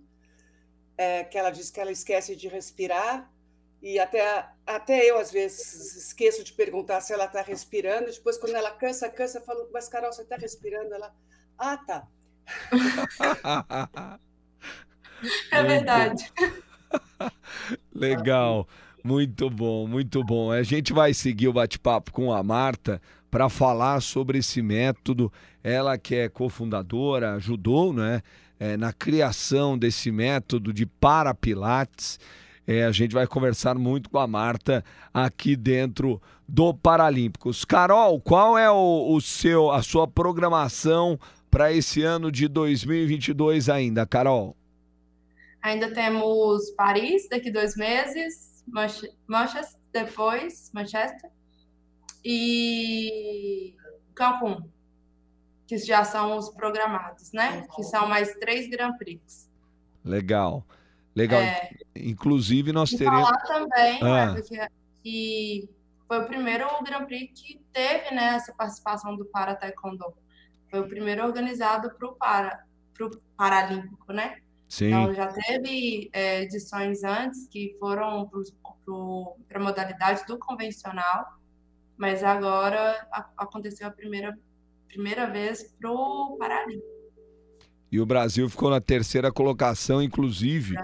[0.96, 3.32] é, que ela diz que ela esquece de respirar.
[3.80, 8.10] E até, até eu, às vezes, esqueço de perguntar se ela está respirando.
[8.10, 10.92] Depois, quando ela cansa, cansa, eu falo, mas Carol, você está respirando?
[10.92, 11.14] Ela,
[11.58, 12.06] ah, tá.
[15.50, 16.30] é verdade.
[17.94, 18.68] Legal.
[19.02, 20.50] Muito bom, muito bom.
[20.50, 25.32] A gente vai seguir o bate-papo com a Marta, para falar sobre esse método.
[25.62, 28.22] Ela que é cofundadora, ajudou né,
[28.58, 32.18] é, na criação desse método de parapilates.
[32.66, 34.84] É, a gente vai conversar muito com a Marta
[35.14, 37.64] aqui dentro do Paralímpicos.
[37.64, 41.18] Carol, qual é o, o seu, a sua programação
[41.50, 44.56] para esse ano de 2022 ainda, Carol?
[45.62, 48.64] Ainda temos Paris daqui dois meses,
[49.26, 51.30] Manchester depois, Manchester
[52.28, 53.76] e
[54.12, 54.68] Cancún,
[55.64, 57.64] que já são os programados, né?
[57.74, 59.48] Que são mais três Grand Prix.
[60.04, 60.66] Legal,
[61.14, 61.40] legal.
[61.40, 63.28] É, Inclusive nós teremos.
[63.28, 64.26] Falar também, ah.
[64.26, 64.68] né, porque
[65.04, 65.68] que
[66.08, 70.12] foi o primeiro Grand Prix que teve né, essa participação do Para Taekwondo.
[70.68, 74.38] Foi o primeiro organizado para o para, pro Paralímpico, né?
[74.68, 74.86] Sim.
[74.86, 78.28] Então já teve é, edições antes que foram
[79.48, 81.24] para a modalidade do convencional,
[81.96, 84.36] mas agora a, aconteceu a primeira,
[84.88, 86.96] primeira vez para o Paralímpico.
[87.90, 90.74] E o Brasil ficou na terceira colocação, inclusive.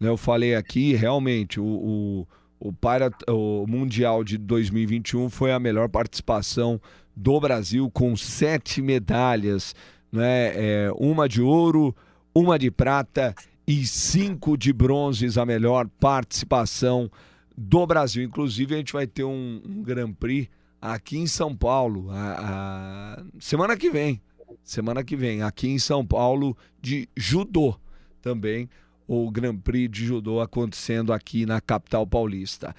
[0.00, 2.26] Né, eu falei aqui, realmente, o, o,
[2.58, 6.80] o, para, o Mundial de 2021 foi a melhor participação
[7.14, 9.74] do Brasil, com sete medalhas,
[10.12, 11.94] né, é, uma de ouro,
[12.34, 13.34] uma de prata
[13.66, 17.10] e cinco de bronzes, a melhor participação
[17.56, 18.22] do Brasil.
[18.22, 20.48] Inclusive, a gente vai ter um, um Grand Prix
[20.80, 24.20] aqui em São Paulo, a, a, semana que vem.
[24.62, 27.76] Semana que vem, aqui em São Paulo, de judô
[28.20, 28.68] também.
[29.06, 32.74] O Grand Prix de judô acontecendo aqui na capital paulista.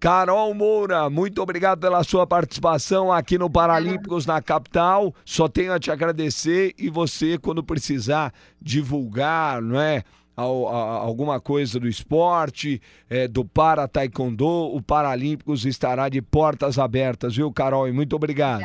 [0.00, 5.14] Carol Moura, muito obrigado pela sua participação aqui no Paralímpicos na capital.
[5.24, 10.02] Só tenho a te agradecer e você, quando precisar divulgar, não é?
[10.36, 17.52] Alguma coisa do esporte, é, do Para Taekwondo, o Paralímpicos estará de portas abertas, viu,
[17.52, 17.88] Carol?
[17.88, 18.64] E muito obrigado.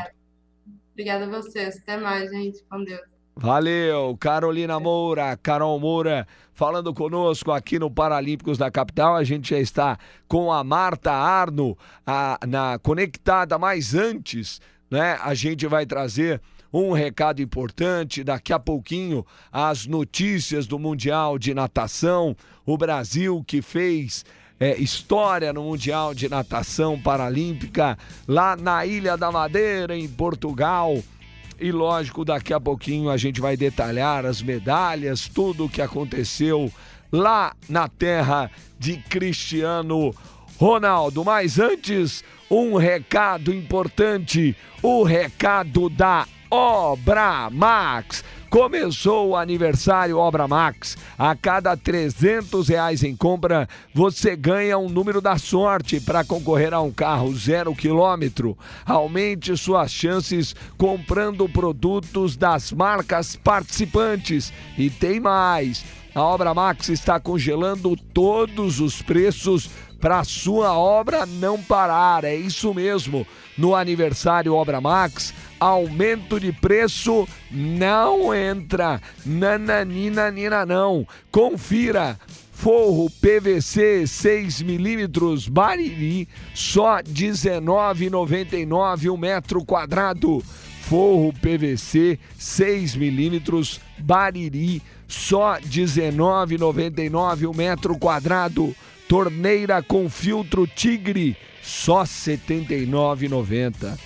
[0.94, 1.78] Obrigada a vocês.
[1.78, 2.64] Até mais, gente.
[2.70, 3.02] Com Deus.
[3.40, 9.16] Valeu, Carolina Moura, Carol Moura, falando conosco aqui no Paralímpicos da capital.
[9.16, 15.20] A gente já está com a Marta Arno a, na conectada, mas antes, né?
[15.22, 21.54] A gente vai trazer um recado importante daqui a pouquinho as notícias do Mundial de
[21.54, 22.36] Natação.
[22.66, 24.26] O Brasil que fez
[24.60, 30.98] é, história no Mundial de Natação Paralímpica lá na Ilha da Madeira, em Portugal.
[31.60, 36.72] E lógico, daqui a pouquinho a gente vai detalhar as medalhas, tudo o que aconteceu
[37.12, 40.14] lá na terra de Cristiano
[40.60, 41.24] Ronaldo.
[41.24, 48.24] Mas antes, um recado importante: o recado da Obra Max.
[48.50, 50.98] Começou o aniversário Obra Max.
[51.18, 56.82] A cada 300 reais em compra, você ganha um número da sorte para concorrer a
[56.82, 58.58] um carro zero quilômetro.
[58.86, 64.54] Aumente suas chances comprando produtos das marcas participantes.
[64.78, 65.84] E tem mais.
[66.16, 72.24] A Obra Max está congelando todos os preços para sua obra não parar.
[72.24, 73.26] É isso mesmo.
[73.58, 79.02] No aniversário Obra Max, aumento de preço não entra.
[79.26, 81.06] Nananina, nina, não.
[81.32, 82.18] Confira.
[82.58, 90.44] Forro PVC 6 milímetros Bariri, só R$19,99 o metro quadrado.
[90.82, 98.76] Forro PVC 6 milímetros Bariri, só R$19,99 o metro quadrado.
[99.08, 104.00] Torneira com filtro Tigre, só R$ 79,90.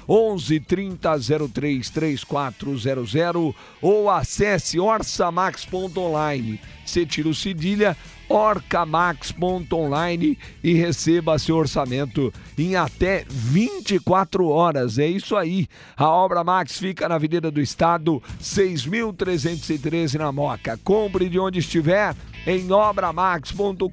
[0.08, 1.18] 11 30
[1.52, 6.62] 03 3400 ou acesse orçamax.online.
[6.86, 7.96] Você tira o cedilha
[8.30, 15.00] orcamax.online e receba seu orçamento em até 24 horas.
[15.00, 15.68] É isso aí.
[15.98, 20.80] A Obra Max fica na Avenida do Estado, 6.313 na Moca.
[20.84, 22.16] Compre de onde estiver
[22.46, 23.90] em obramax.com.br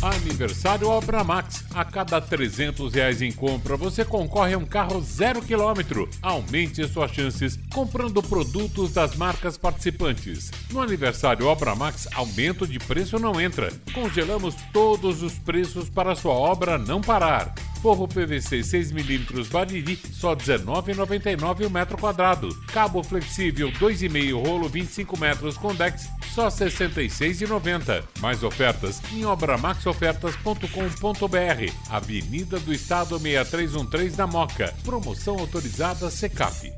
[0.03, 1.64] Aniversário Obra Max.
[1.72, 6.09] A cada 300 reais em compra, você concorre a um carro zero quilômetro.
[6.20, 10.50] Aumente suas chances comprando produtos das marcas participantes.
[10.72, 13.72] No aniversário Obra Max, aumento de preço não entra.
[13.94, 17.55] Congelamos todos os preços para sua obra não parar.
[17.82, 22.48] Forro PVC 6mm Bariri, só R$ 19,99 o metro quadrado.
[22.72, 28.03] Cabo flexível 2,5 rolo 25 metros Condex, só R$ 66,90.
[28.20, 31.91] Mais ofertas em obramaxofertas.com.br.
[31.91, 34.74] Avenida do Estado 6313 da Moca.
[34.85, 36.72] Promoção autorizada Secap.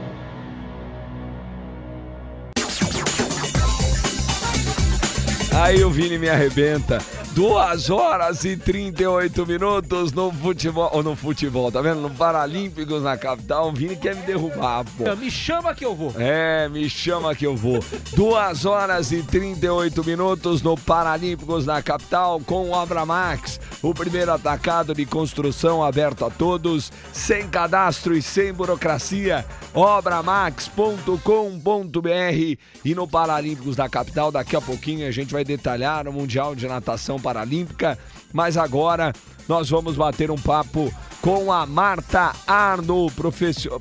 [5.53, 6.99] Aí o Vini me arrebenta.
[7.37, 12.01] 2 horas e 38 minutos no futebol, ou no futebol, tá vendo?
[12.01, 15.15] No Paralímpicos na capital, o Vini quer me derrubar, pô.
[15.15, 16.11] Me chama que eu vou.
[16.17, 17.77] É, me chama que eu vou.
[18.15, 24.33] 2 horas e 38 minutos no Paralímpicos na capital com o Obra Max, o primeiro
[24.33, 29.45] atacado de construção aberto a todos, sem cadastro e sem burocracia.
[29.75, 36.55] Obramax.com.br e no Paralímpicos da capital, daqui a pouquinho a gente vai detalhar o Mundial
[36.55, 37.99] de Natação Paralímpica,
[38.31, 39.11] mas agora
[39.49, 40.89] nós vamos bater um papo
[41.21, 43.11] com a Marta Arno,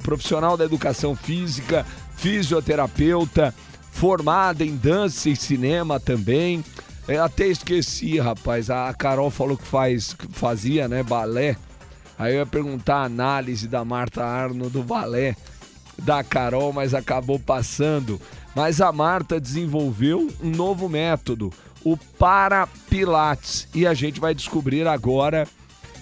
[0.02, 1.86] profissional da educação física,
[2.16, 3.54] fisioterapeuta,
[3.92, 6.64] formada em dança e cinema também.
[7.06, 8.68] Eu até esqueci, rapaz.
[8.68, 11.56] A Carol falou que faz, fazia, né, balé.
[12.18, 15.36] Aí eu ia perguntar a análise da Marta Arno do balé
[16.02, 18.20] da Carol, mas acabou passando.
[18.56, 21.52] Mas a Marta desenvolveu um novo método,
[21.86, 23.68] o Parapilates.
[23.72, 25.46] E a gente vai descobrir agora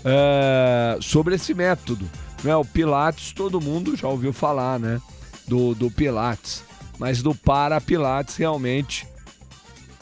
[0.02, 2.08] eh, sobre esse método.
[2.42, 2.56] Né?
[2.56, 4.98] O Pilates, todo mundo já ouviu falar, né?
[5.46, 6.64] Do, do Pilates.
[6.98, 9.06] Mas do Parapilates realmente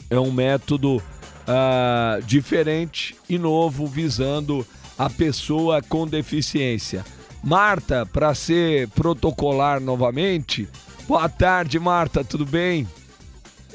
[0.09, 1.03] é um método
[1.45, 4.65] ah, diferente e novo, visando
[4.97, 7.03] a pessoa com deficiência.
[7.43, 10.65] Marta, para ser protocolar novamente,
[11.05, 12.87] boa tarde, Marta, tudo bem?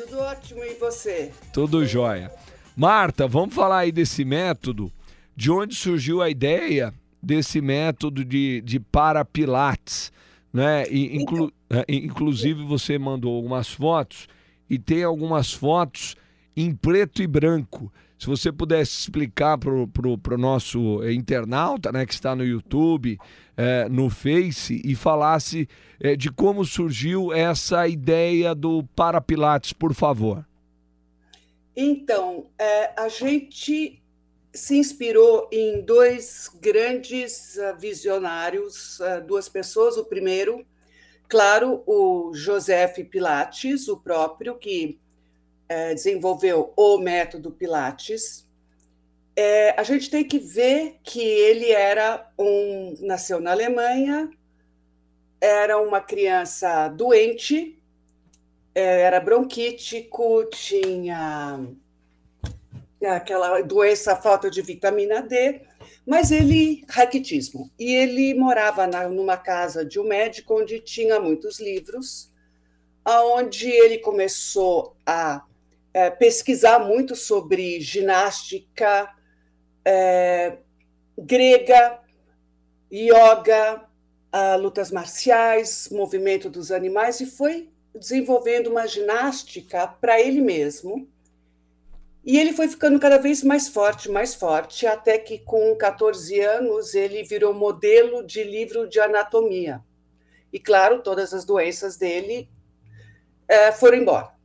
[0.09, 1.33] Tudo ótimo e você?
[1.53, 2.31] Tudo jóia.
[2.77, 4.91] Marta, vamos falar aí desse método.
[5.37, 6.93] De onde surgiu a ideia
[7.23, 10.13] desse método de, de parapilates?
[10.53, 10.89] Né?
[10.91, 14.27] E, inclu- é, inclusive, você mandou algumas fotos
[14.69, 16.17] e tem algumas fotos
[16.57, 17.93] em preto e branco.
[18.19, 23.19] Se você pudesse explicar para o nosso internauta né, que está no YouTube,
[23.57, 25.69] é, no Face, e falasse
[26.01, 30.45] é, de como surgiu essa ideia do Parapilates, por favor.
[31.77, 34.03] Então, é, a gente
[34.53, 39.97] se inspirou em dois grandes uh, visionários, uh, duas pessoas.
[39.97, 40.67] O primeiro,
[41.29, 44.99] claro, o Joseph Pilates, o próprio, que
[45.69, 48.49] é, desenvolveu o método Pilates.
[49.37, 54.31] É, a gente tem que ver que ele era um nasceu na Alemanha,
[55.41, 57.79] era uma criança doente,
[58.75, 61.61] é, era bronquítico, tinha
[63.05, 65.61] aquela doença, falta de vitamina D,
[66.05, 71.61] mas ele raquitismo e ele morava na, numa casa de um médico onde tinha muitos
[71.61, 72.33] livros,
[73.05, 75.45] aonde ele começou a
[75.99, 79.13] é, pesquisar muito sobre ginástica
[79.85, 80.59] é,
[81.19, 81.99] grega,
[82.93, 83.85] yoga,
[84.61, 91.09] lutas marciais, movimento dos animais, e foi desenvolvendo uma ginástica para ele mesmo.
[92.25, 96.95] E ele foi ficando cada vez mais forte, mais forte, até que com 14 anos
[96.95, 99.83] ele virou modelo de livro de anatomia.
[100.53, 102.49] E claro, todas as doenças dele
[103.49, 104.38] é, foram embora.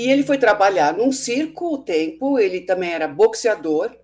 [0.00, 3.94] E ele foi trabalhar num circo o tempo, ele também era boxeador,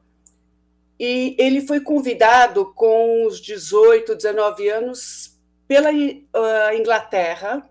[1.00, 7.66] e ele foi convidado com os 18, 19 anos pela uh, Inglaterra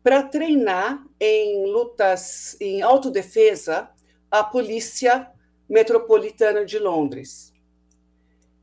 [0.00, 3.90] para treinar em lutas em autodefesa
[4.30, 5.28] a polícia
[5.68, 7.52] metropolitana de Londres.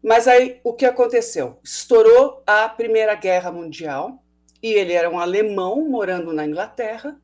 [0.02, 1.60] Mas aí o que aconteceu?
[1.62, 4.24] Estourou a Primeira Guerra Mundial
[4.62, 7.20] e ele era um alemão morando na Inglaterra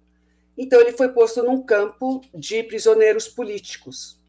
[0.62, 4.20] então, ele foi posto num campo de prisioneiros políticos.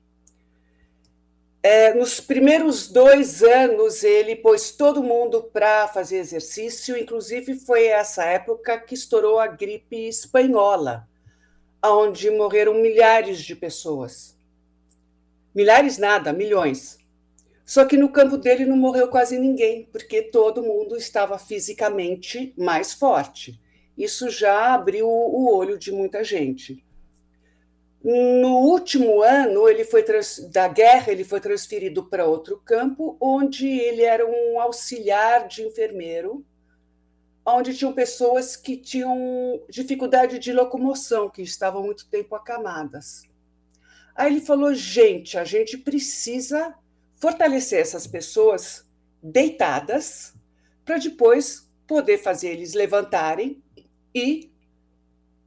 [1.60, 8.24] É, nos primeiros dois anos, ele pôs todo mundo para fazer exercício, inclusive foi essa
[8.24, 11.04] época que estourou a gripe espanhola,
[11.84, 14.38] onde morreram milhares de pessoas.
[15.52, 16.96] Milhares nada, milhões.
[17.66, 22.94] Só que no campo dele não morreu quase ninguém, porque todo mundo estava fisicamente mais
[22.94, 23.60] forte
[24.02, 26.84] isso já abriu o olho de muita gente.
[28.02, 30.02] No último ano ele foi
[30.50, 36.44] da guerra, ele foi transferido para outro campo, onde ele era um auxiliar de enfermeiro,
[37.44, 43.24] onde tinham pessoas que tinham dificuldade de locomoção, que estavam muito tempo acamadas.
[44.14, 46.74] Aí ele falou: gente, a gente precisa
[47.16, 48.88] fortalecer essas pessoas
[49.22, 50.34] deitadas
[50.86, 53.62] para depois poder fazer eles levantarem
[54.14, 54.50] e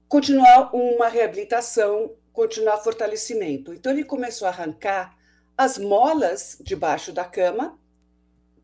[0.07, 3.73] continuar uma reabilitação, continuar fortalecimento.
[3.73, 5.17] Então, ele começou a arrancar
[5.57, 7.79] as molas debaixo da cama,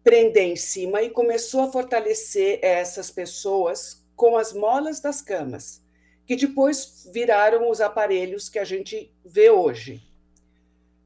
[0.03, 5.81] prender em cima e começou a fortalecer essas pessoas com as molas das camas,
[6.25, 10.01] que depois viraram os aparelhos que a gente vê hoje.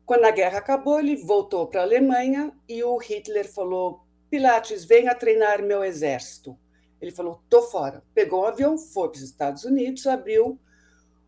[0.06, 5.16] Quando a guerra acabou, ele voltou para a Alemanha e o Hitler falou: Pilates, venha
[5.16, 6.58] treinar meu exército.
[7.04, 8.01] Ele falou: tô fora.
[8.14, 10.58] Pegou um avião, foi para os Estados Unidos, abriu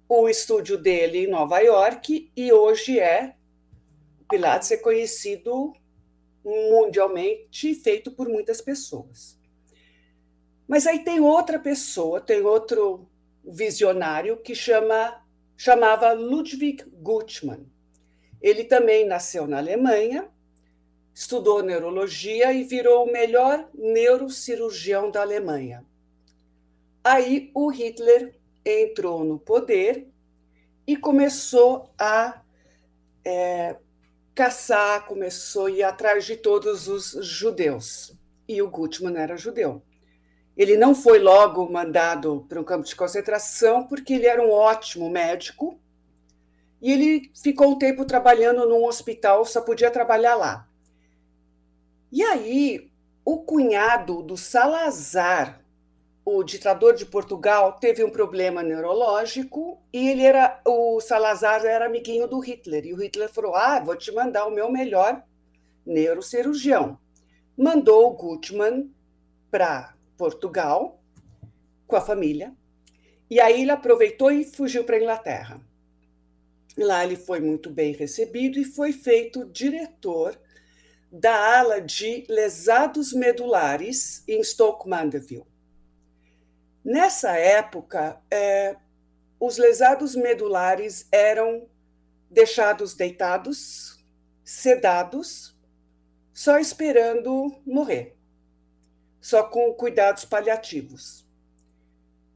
[0.08, 3.36] o estúdio dele em Nova York e hoje é
[4.30, 5.74] Pilates é conhecido
[6.46, 9.38] mundialmente, feito por muitas pessoas.
[10.66, 13.10] Mas aí tem outra pessoa, tem outro
[13.44, 15.22] visionário que chama
[15.58, 17.70] chamava Ludwig Gutmann.
[18.42, 20.30] Ele também nasceu na Alemanha
[21.16, 25.86] estudou neurologia e virou o melhor neurocirurgião da Alemanha.
[27.02, 28.36] Aí o Hitler
[28.66, 30.10] entrou no poder
[30.86, 32.42] e começou a
[33.24, 33.78] é,
[34.36, 38.14] caçar, começou a ir atrás de todos os judeus.
[38.46, 39.82] E o Gutmann era judeu.
[40.58, 45.10] Ele não foi logo mandado para um campo de concentração, porque ele era um ótimo
[45.10, 45.80] médico
[46.82, 50.68] e ele ficou um tempo trabalhando num hospital, só podia trabalhar lá.
[52.16, 52.90] E aí,
[53.26, 55.62] o cunhado do Salazar,
[56.24, 62.26] o ditador de Portugal, teve um problema neurológico e ele era o Salazar era amiguinho
[62.26, 62.86] do Hitler.
[62.86, 65.22] E o Hitler falou: "Ah, vou te mandar o meu melhor
[65.86, 66.98] neurocirurgião".
[67.58, 68.90] Mandou o Gutmann
[69.52, 71.04] para Portugal
[71.86, 72.56] com a família.
[73.30, 75.60] E aí ele aproveitou e fugiu para a Inglaterra.
[76.78, 80.40] Lá ele foi muito bem recebido e foi feito diretor
[81.12, 85.46] da ala de lesados medulares em Stoke Mandeville.
[86.84, 88.76] Nessa época, é,
[89.40, 91.68] os lesados medulares eram
[92.30, 94.04] deixados deitados
[94.44, 95.56] sedados,
[96.34, 98.16] só esperando morrer,
[99.22, 101.26] só com cuidados paliativos.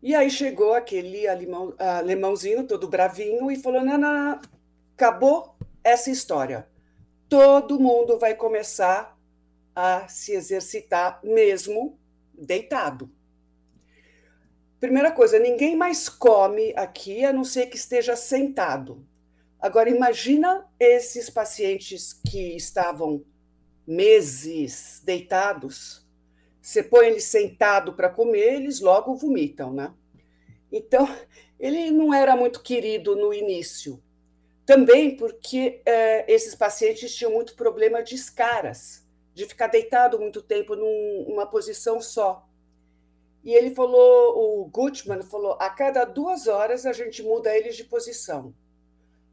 [0.02, 4.42] E aí chegou aquele alemão, alemãozinho todo bravinho e falou: não, não, não,
[4.96, 6.69] acabou essa história.
[7.30, 9.18] Todo mundo vai começar
[9.76, 11.98] a se exercitar mesmo
[12.34, 13.10] deitado.
[14.80, 19.06] Primeira coisa, ninguém mais come aqui a não ser que esteja sentado.
[19.60, 23.24] Agora imagina esses pacientes que estavam
[23.86, 26.08] meses deitados,
[26.62, 29.94] você põe eles sentado para comer, eles logo vomitam, né?
[30.72, 31.08] Então,
[31.60, 34.02] ele não era muito querido no início.
[34.70, 39.04] Também porque é, esses pacientes tinham muito problema de escaras,
[39.34, 42.48] de ficar deitado muito tempo num, numa posição só.
[43.44, 47.84] E ele falou, o Gutmann falou, a cada duas horas a gente muda eles de
[47.84, 48.54] posição.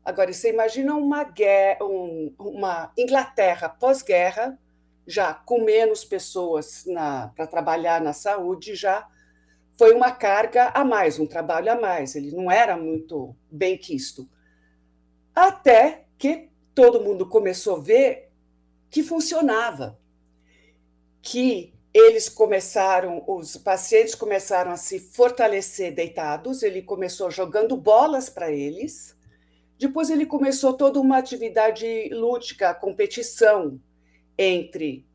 [0.02, 4.58] Agora, você imagina uma, guerra, um, uma Inglaterra pós-guerra,
[5.06, 6.86] já com menos pessoas
[7.34, 9.06] para trabalhar na saúde, já
[9.76, 12.16] foi uma carga a mais, um trabalho a mais.
[12.16, 14.26] Ele não era muito bem quisto.
[15.36, 18.30] Até que todo mundo começou a ver
[18.88, 20.00] que funcionava,
[21.20, 28.50] que eles começaram, os pacientes começaram a se fortalecer deitados, ele começou jogando bolas para
[28.50, 29.14] eles,
[29.78, 33.78] depois ele começou toda uma atividade lúdica, competição
[34.38, 35.06] entre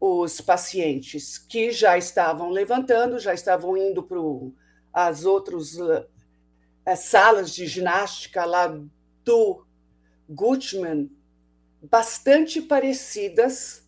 [0.00, 4.18] os pacientes que já estavam levantando, já estavam indo para
[4.92, 6.04] as outras uh,
[6.96, 8.66] salas de ginástica lá
[9.24, 9.67] do
[10.28, 11.10] Gutmann,
[11.82, 13.86] bastante parecidas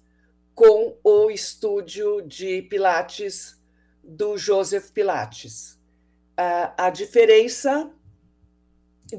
[0.54, 3.60] com o estúdio de Pilates
[4.02, 5.78] do Joseph Pilates.
[6.36, 7.92] A diferença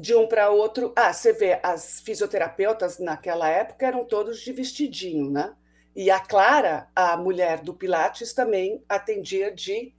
[0.00, 0.92] de um para outro.
[0.96, 5.54] Ah, você vê, as fisioterapeutas naquela época eram todos de vestidinho, né?
[5.94, 9.94] E a Clara, a mulher do Pilates, também atendia de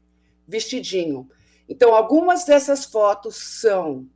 [0.48, 1.30] vestidinho.
[1.70, 4.10] Então, algumas dessas fotos são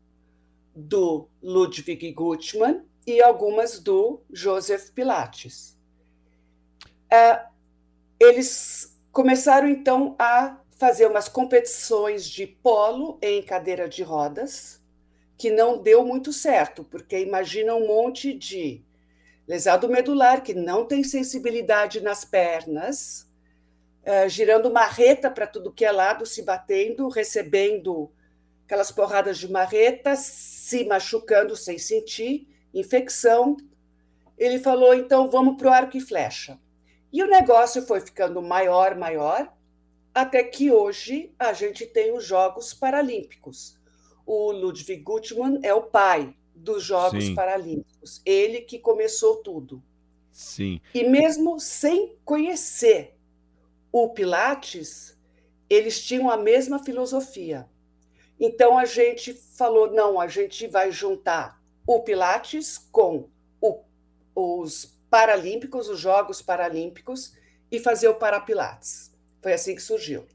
[0.76, 5.78] do Ludwig Gutmann e algumas do Joseph Pilates.
[7.10, 7.46] É,
[8.20, 14.84] eles começaram, então, a fazer umas competições de polo em cadeira de rodas,
[15.38, 18.84] que não deu muito certo, porque imagina um monte de
[19.48, 23.26] lesado medular que não tem sensibilidade nas pernas,
[24.04, 28.12] uh, girando marreta para tudo que é lado, se batendo, recebendo
[28.66, 33.58] aquelas porradas de marreta, se machucando sem sentir, infecção.
[34.38, 36.60] Ele falou: então vamos para o arco e flecha.
[37.12, 39.52] E o negócio foi ficando maior, maior,
[40.14, 43.78] até que hoje a gente tem os Jogos Paralímpicos
[44.28, 47.34] o Ludwig Gutmann é o pai dos Jogos Sim.
[47.34, 49.82] Paralímpicos, ele que começou tudo.
[50.32, 50.82] Sim.
[50.94, 53.16] E mesmo sem conhecer
[53.92, 55.18] o Pilates,
[55.70, 57.68] eles tinham a mesma filosofia.
[58.38, 61.57] Então a gente falou: não, a gente vai juntar
[61.88, 63.30] o Pilates com
[63.62, 63.80] o,
[64.36, 67.34] os Paralímpicos, os Jogos Paralímpicos,
[67.72, 69.12] e fazer o Parapilates.
[69.42, 70.26] Foi assim que surgiu.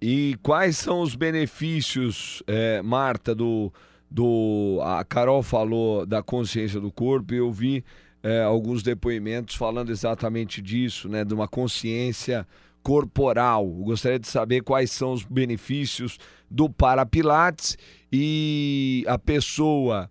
[0.00, 3.72] E quais são os benefícios, é, Marta, do,
[4.10, 4.78] do.
[4.82, 7.84] A Carol falou da consciência do corpo eu vi
[8.22, 11.24] é, alguns depoimentos falando exatamente disso, né?
[11.24, 12.46] De uma consciência
[12.82, 13.64] corporal.
[13.64, 16.18] Eu gostaria de saber quais são os benefícios
[16.50, 17.78] do Parapilates
[18.12, 20.10] e a pessoa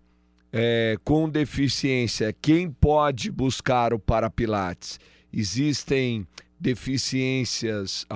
[0.56, 5.00] é, com deficiência, quem pode buscar o Parapilates?
[5.32, 6.24] Existem
[6.60, 8.06] deficiências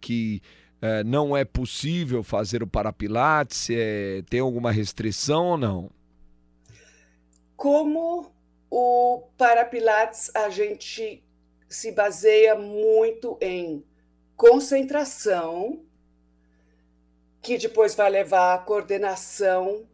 [0.00, 0.40] que
[0.80, 3.68] é, não é possível fazer o parapilates?
[3.70, 5.90] É, tem alguma restrição ou não?
[7.56, 8.30] Como
[8.70, 11.24] o parapilates, a gente
[11.68, 13.84] se baseia muito em
[14.36, 15.82] concentração,
[17.42, 19.84] que depois vai levar à coordenação,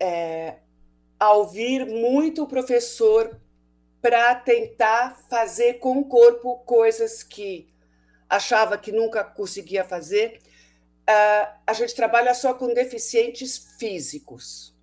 [0.00, 0.56] é,
[1.18, 3.40] a ouvir muito o professor
[4.00, 7.68] para tentar fazer com o corpo coisas que
[8.28, 10.40] achava que nunca conseguia fazer.
[11.08, 14.74] Uh, a gente trabalha só com deficientes físicos.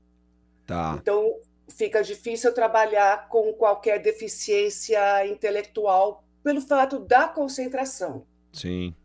[0.65, 0.97] Tá.
[0.99, 1.35] Então,
[1.69, 8.25] fica difícil trabalhar com qualquer deficiência intelectual pelo fato da concentração.
[8.51, 8.95] Sim.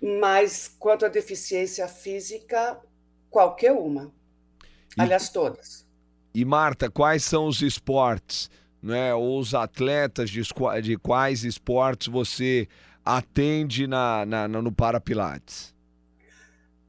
[0.00, 2.80] Mas quanto à deficiência física,
[3.30, 4.12] qualquer uma.
[4.98, 5.86] Aliás, todas.
[6.34, 8.50] E Marta, quais são os esportes,
[8.82, 9.14] né?
[9.14, 10.42] Ou os atletas de,
[10.82, 12.68] de quais esportes você
[13.04, 15.74] atende na, na, no Parapilates?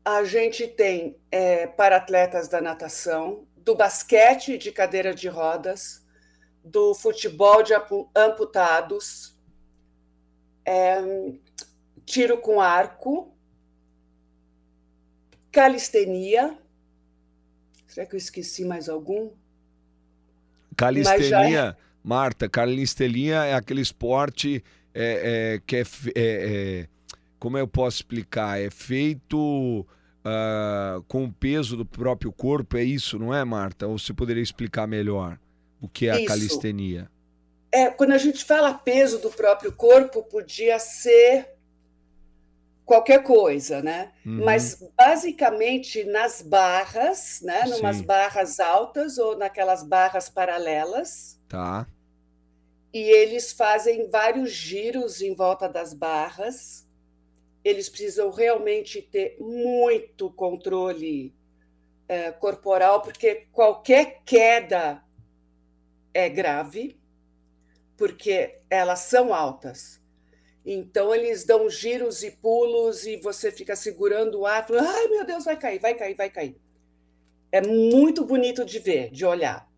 [0.06, 6.06] A gente tem é, para atletas da natação, do basquete de cadeira de rodas,
[6.64, 7.74] do futebol de
[8.16, 9.38] amputados,
[10.66, 11.02] é,
[12.06, 13.34] tiro com arco,
[15.52, 16.58] calistenia.
[17.94, 19.30] Será que eu esqueci mais algum?
[20.76, 21.84] Calistenia, é...
[22.04, 24.64] Marta, calistenia é aquele esporte
[24.96, 25.86] é, é, que é, é,
[26.16, 26.88] é,
[27.38, 28.60] Como eu posso explicar?
[28.60, 29.86] É feito.
[30.26, 33.86] Uh, com o peso do próprio corpo, é isso, não é, Marta?
[33.86, 35.38] Ou você poderia explicar melhor
[35.82, 36.28] o que é a isso.
[36.28, 37.12] calistenia?
[37.70, 41.53] É, quando a gente fala peso do próprio corpo, podia ser
[42.86, 44.12] qualquer coisa, né?
[44.26, 44.44] Uhum.
[44.44, 47.64] Mas basicamente nas barras, né?
[47.66, 48.04] Numas Sim.
[48.04, 51.40] barras altas ou naquelas barras paralelas.
[51.48, 51.88] Tá.
[52.94, 56.88] E eles fazem vários giros em volta das barras.
[57.64, 61.34] Eles precisam realmente ter muito controle
[62.08, 65.02] é, corporal, porque qualquer queda
[66.14, 67.00] é grave,
[67.98, 70.03] porque elas são altas.
[70.66, 75.26] Então eles dão giros e pulos e você fica segurando o ar, falando, ai meu
[75.26, 76.56] Deus, vai cair, vai cair, vai cair.
[77.52, 79.70] É muito bonito de ver, de olhar.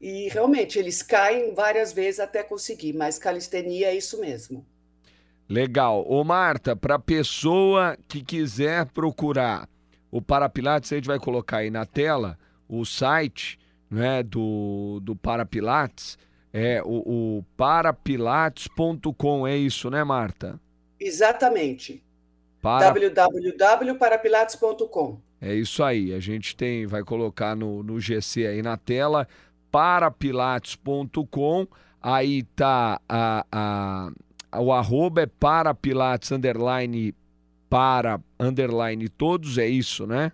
[0.00, 4.66] E realmente eles caem várias vezes até conseguir, mas calistenia é isso mesmo.
[5.48, 6.04] Legal.
[6.08, 9.68] Ô Marta, para pessoa que quiser procurar
[10.10, 13.58] o Parapilates, a gente vai colocar aí na tela o site
[13.90, 16.18] né, do, do Parapilates.
[16.56, 20.60] É o, o parapilates.com, é isso, né, Marta?
[21.00, 22.00] Exatamente.
[22.62, 22.92] Para...
[22.92, 25.20] www.parapilates.com.
[25.40, 26.14] É isso aí.
[26.14, 29.26] A gente tem, vai colocar no, no GC aí na tela,
[29.72, 31.66] parapilates.com.
[32.00, 34.12] Aí tá a, a,
[34.60, 37.12] o arroba é parapilates underline
[37.68, 40.30] para underline todos, é isso, né?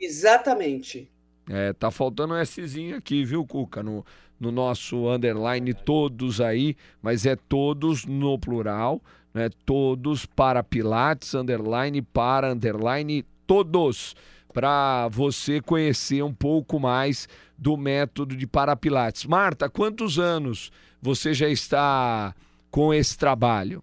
[0.00, 1.12] Exatamente.
[1.50, 3.82] É, tá faltando um Szinho aqui, viu, Cuca?
[3.82, 4.04] No,
[4.38, 9.00] no nosso underline todos aí, mas é todos no plural,
[9.34, 9.50] né?
[9.64, 14.14] Todos para Pilates, underline para underline todos,
[14.52, 19.24] para você conhecer um pouco mais do método de para Pilates.
[19.24, 20.70] Marta, quantos anos
[21.02, 22.34] você já está
[22.70, 23.82] com esse trabalho?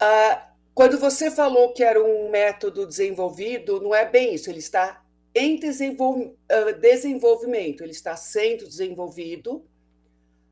[0.00, 4.50] Ah, quando você falou que era um método desenvolvido, não é bem isso.
[4.50, 5.02] Ele está
[5.38, 5.60] em
[6.80, 9.68] desenvolvimento, ele está sendo desenvolvido.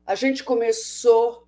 [0.05, 1.43] A gente começou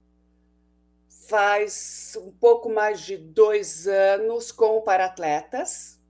[1.27, 6.01] faz um pouco mais de dois anos com para-atletas.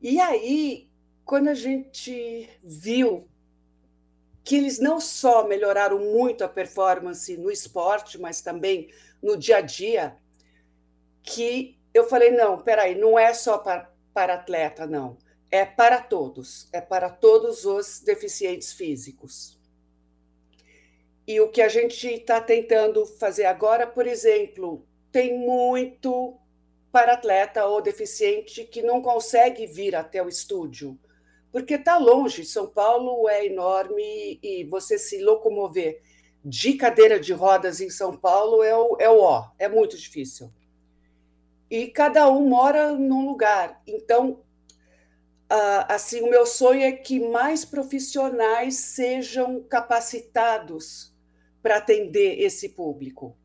[0.00, 0.90] E aí,
[1.24, 3.28] quando a gente viu
[4.42, 8.90] que eles não só melhoraram muito a performance no esporte, mas também
[9.22, 10.16] no dia a dia,
[11.22, 15.16] que eu falei, não, peraí, não é só para, para atleta, não
[15.50, 19.58] é para todos, é para todos os deficientes físicos.
[21.26, 26.36] E o que a gente está tentando fazer agora, por exemplo, tem muito
[26.92, 30.98] para atleta ou deficiente que não consegue vir até o estúdio,
[31.52, 32.44] porque está longe.
[32.44, 36.00] São Paulo é enorme e você se locomover
[36.44, 40.50] de cadeira de rodas em São Paulo é o, é o ó, é muito difícil.
[41.70, 43.80] E cada um mora num lugar.
[43.86, 44.42] Então,
[45.50, 51.12] ah, assim, o meu sonho é que mais profissionais sejam capacitados
[51.60, 53.36] para atender esse público.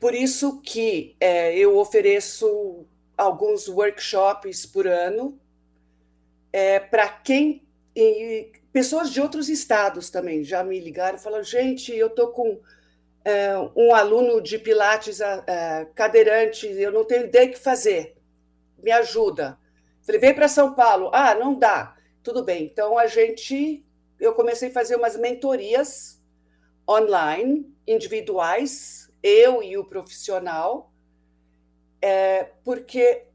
[0.00, 2.84] Por isso que é, eu ofereço
[3.16, 5.40] alguns workshops por ano
[6.52, 7.64] é, para quem
[7.94, 12.60] e pessoas de outros estados também já me ligaram falaram gente eu tô com
[13.24, 18.16] é, um aluno de pilates é, cadeirante eu não tenho ideia o que fazer
[18.82, 19.58] me ajuda
[20.06, 21.10] Falei, vem para São Paulo.
[21.12, 21.96] Ah, não dá.
[22.22, 22.64] Tudo bem.
[22.64, 23.84] Então a gente,
[24.20, 26.22] eu comecei a fazer umas mentorias
[26.88, 30.92] online, individuais, eu e o profissional,
[32.00, 33.26] é, porque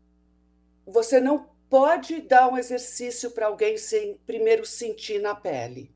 [0.85, 5.93] você não pode dar um exercício para alguém sem primeiro sentir na pele.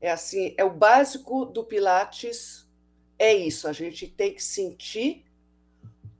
[0.00, 2.66] É assim, é o básico do Pilates,
[3.18, 3.68] é isso.
[3.68, 5.26] A gente tem que sentir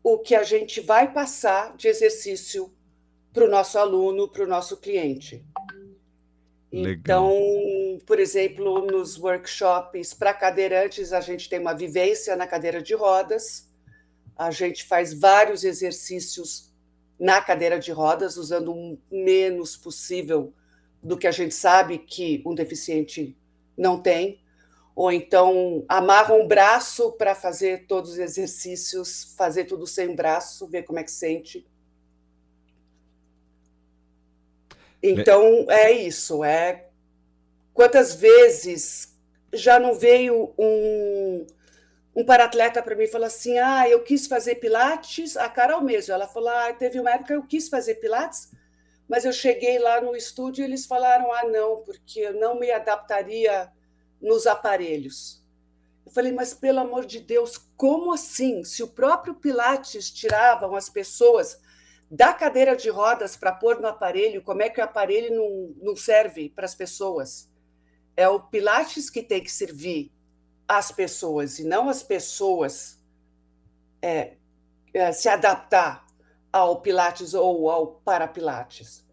[0.02, 2.72] o que a gente vai passar de exercício
[3.38, 5.44] para o nosso aluno, para o nosso cliente.
[6.72, 7.30] Legal.
[7.30, 12.94] Então, por exemplo, nos workshops para cadeirantes, a gente tem uma vivência na cadeira de
[12.94, 13.70] rodas,
[14.36, 16.74] a gente faz vários exercícios
[17.18, 20.52] na cadeira de rodas, usando o menos possível
[21.00, 23.36] do que a gente sabe que um deficiente
[23.76, 24.40] não tem.
[24.96, 30.82] Ou então amarra um braço para fazer todos os exercícios, fazer tudo sem braço, ver
[30.82, 31.64] como é que sente.
[35.02, 36.88] Então, é isso, é
[37.78, 39.16] quantas vezes
[39.52, 41.46] já não veio um,
[42.16, 46.12] um paratleta para mim e falou assim: Ah, eu quis fazer Pilates, a Carol mesmo.
[46.12, 48.50] Ela falou: Ah, teve uma época que eu quis fazer Pilates,
[49.08, 52.68] mas eu cheguei lá no estúdio e eles falaram: Ah, não, porque eu não me
[52.72, 53.70] adaptaria
[54.20, 55.40] nos aparelhos.
[56.04, 58.64] Eu falei, mas pelo amor de Deus, como assim?
[58.64, 61.60] Se o próprio Pilates tiravam as pessoas
[62.10, 65.96] da cadeira de rodas para pôr no aparelho, como é que o aparelho não, não
[65.96, 67.50] serve para as pessoas?
[68.16, 70.10] É o Pilates que tem que servir
[70.66, 72.98] às pessoas e não as pessoas
[74.02, 74.32] é,
[74.92, 76.06] é, se adaptar
[76.52, 79.06] ao Pilates ou ao Parapilates.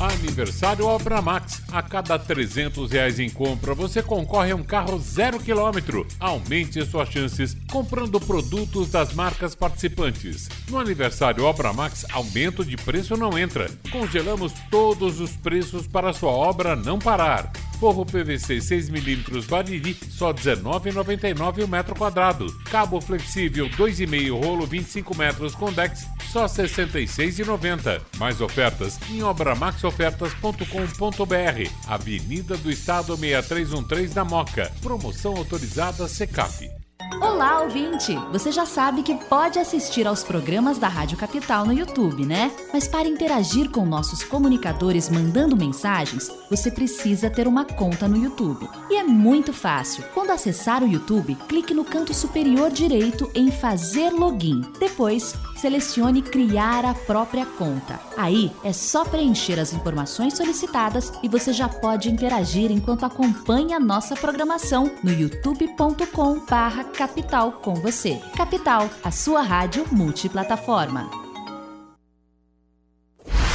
[0.00, 1.62] Aniversário Obra Max.
[1.72, 6.06] A cada 300 reais em compra, você concorre a um carro zero quilômetro.
[6.18, 10.48] Aumente suas chances comprando produtos das marcas participantes.
[10.68, 13.70] No aniversário Obra Max, aumento de preço não entra.
[13.90, 17.52] Congelamos todos os preços para sua obra não parar.
[17.74, 22.46] Forro PVC 6mm Bariri, só R$ 19,99 o metro quadrado.
[22.70, 28.00] Cabo flexível 2,5 rolo 25 metros Condex, só R$ 66,90.
[28.18, 31.70] Mais ofertas em obramaxofertas.com.br.
[31.86, 34.72] Avenida do Estado 6313 da Moca.
[34.80, 36.83] Promoção autorizada Secap.
[37.12, 38.14] Olá, ouvinte!
[38.32, 42.50] Você já sabe que pode assistir aos programas da Rádio Capital no YouTube, né?
[42.72, 48.68] Mas para interagir com nossos comunicadores mandando mensagens, você precisa ter uma conta no YouTube.
[48.90, 50.04] E é muito fácil.
[50.14, 54.62] Quando acessar o YouTube, clique no canto superior direito em Fazer Login.
[54.78, 55.34] Depois,
[55.64, 57.98] selecione Criar a própria conta.
[58.18, 63.80] Aí é só preencher as informações solicitadas e você já pode interagir enquanto acompanha a
[63.80, 68.20] nossa programação no youtube.com/barra Capital com você.
[68.36, 71.08] Capital, a sua rádio multiplataforma.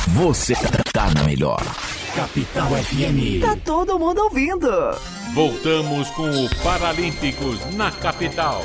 [0.07, 0.55] Você
[0.91, 1.61] tá na melhor.
[2.15, 3.41] Capital FM.
[3.41, 4.67] Tá todo mundo ouvindo.
[5.35, 8.63] Voltamos com o Paralímpicos na capital.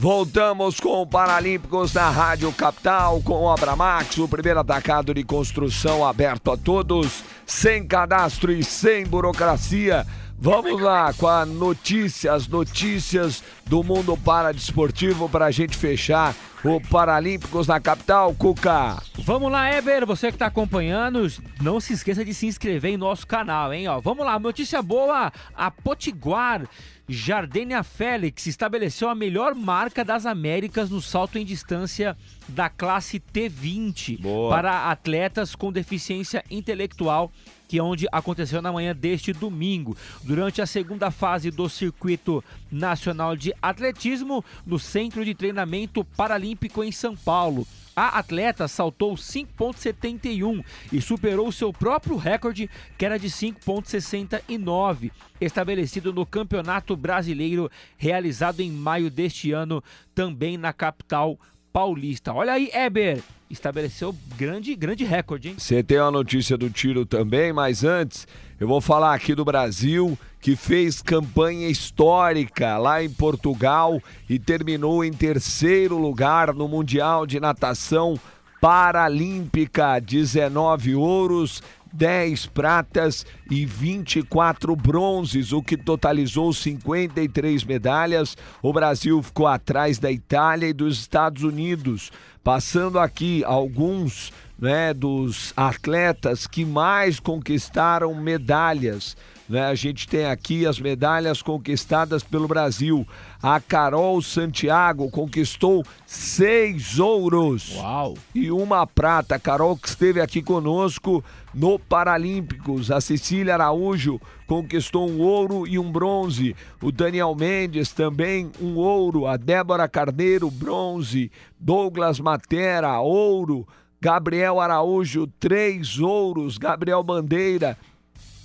[0.00, 6.06] Voltamos com o Paralímpicos na Rádio Capital, com o Abramax, o primeiro atacado de construção
[6.06, 10.06] aberto a todos, sem cadastro e sem burocracia.
[10.38, 16.34] Vamos lá com a notícia, as notícias do mundo paradesportivo para a gente fechar
[16.64, 19.02] o Paralímpicos na capital, Cuca.
[19.18, 21.26] Vamos lá, Eber, você que está acompanhando,
[21.60, 23.86] não se esqueça de se inscrever em nosso canal, hein?
[23.88, 26.66] Ó, vamos lá, notícia boa, a Potiguar
[27.12, 32.16] Jardênia Félix estabeleceu a melhor marca das Américas no salto em distância
[32.48, 34.54] da classe T20 Boa.
[34.54, 37.32] para atletas com deficiência intelectual
[37.66, 43.36] que é onde aconteceu na manhã deste domingo, durante a segunda fase do Circuito Nacional
[43.36, 47.64] de Atletismo no Centro de Treinamento Paralímpico em São Paulo.
[47.94, 55.10] A atleta saltou 5,71 e superou seu próprio recorde, que era de 5,69,
[55.40, 59.82] estabelecido no Campeonato Brasileiro realizado em maio deste ano,
[60.14, 61.38] também na capital
[61.72, 62.32] Paulista.
[62.32, 65.54] Olha aí, Eber, estabeleceu grande, grande recorde, hein?
[65.58, 68.26] Você tem a notícia do tiro também, mas antes
[68.60, 75.02] eu vou falar aqui do Brasil que fez campanha histórica lá em Portugal e terminou
[75.02, 78.20] em terceiro lugar no Mundial de Natação
[78.60, 88.36] Paralímpica, 19 ouros, 10 pratas e 24 bronzes, o que totalizou 53 medalhas.
[88.62, 92.10] O Brasil ficou atrás da Itália e dos Estados Unidos.
[92.42, 99.16] Passando aqui alguns né, dos atletas que mais conquistaram medalhas.
[99.50, 99.64] Né?
[99.64, 103.04] A gente tem aqui as medalhas conquistadas pelo Brasil.
[103.42, 108.14] A Carol Santiago conquistou seis ouros Uau.
[108.32, 109.34] e uma prata.
[109.34, 112.92] A Carol que esteve aqui conosco no Paralímpicos.
[112.92, 116.54] A Cecília Araújo conquistou um ouro e um bronze.
[116.80, 119.26] O Daniel Mendes também um ouro.
[119.26, 121.28] A Débora Carneiro, bronze.
[121.58, 123.66] Douglas Matera, ouro.
[124.00, 126.56] Gabriel Araújo, três ouros.
[126.56, 127.76] Gabriel Bandeira,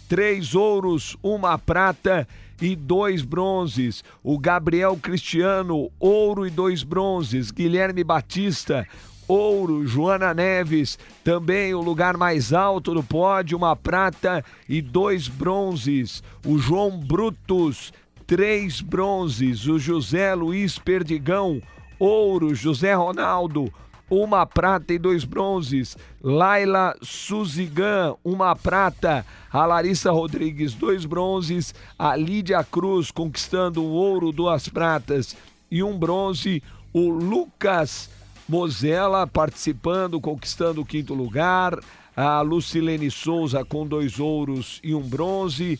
[0.07, 2.27] três ouros, uma prata
[2.61, 4.03] e dois bronzes.
[4.23, 7.51] O Gabriel Cristiano, ouro e dois bronzes.
[7.51, 8.87] Guilherme Batista,
[9.27, 9.85] ouro.
[9.85, 16.23] Joana Neves, também o lugar mais alto do pódio, uma prata e dois bronzes.
[16.45, 17.91] O João Brutus,
[18.25, 19.67] três bronzes.
[19.67, 21.61] O José Luiz Perdigão,
[21.99, 22.55] ouro.
[22.55, 23.71] José Ronaldo,
[24.09, 25.97] uma prata e dois bronzes.
[26.21, 29.25] Laila Suzigan, uma prata.
[29.51, 31.73] A Larissa Rodrigues, dois bronzes.
[31.97, 35.35] A Lídia Cruz conquistando um ouro, duas pratas
[35.71, 36.61] e um bronze.
[36.93, 38.09] O Lucas
[38.47, 41.79] Mozella participando, conquistando o quinto lugar.
[42.15, 45.79] A Lucilene Souza com dois ouros e um bronze.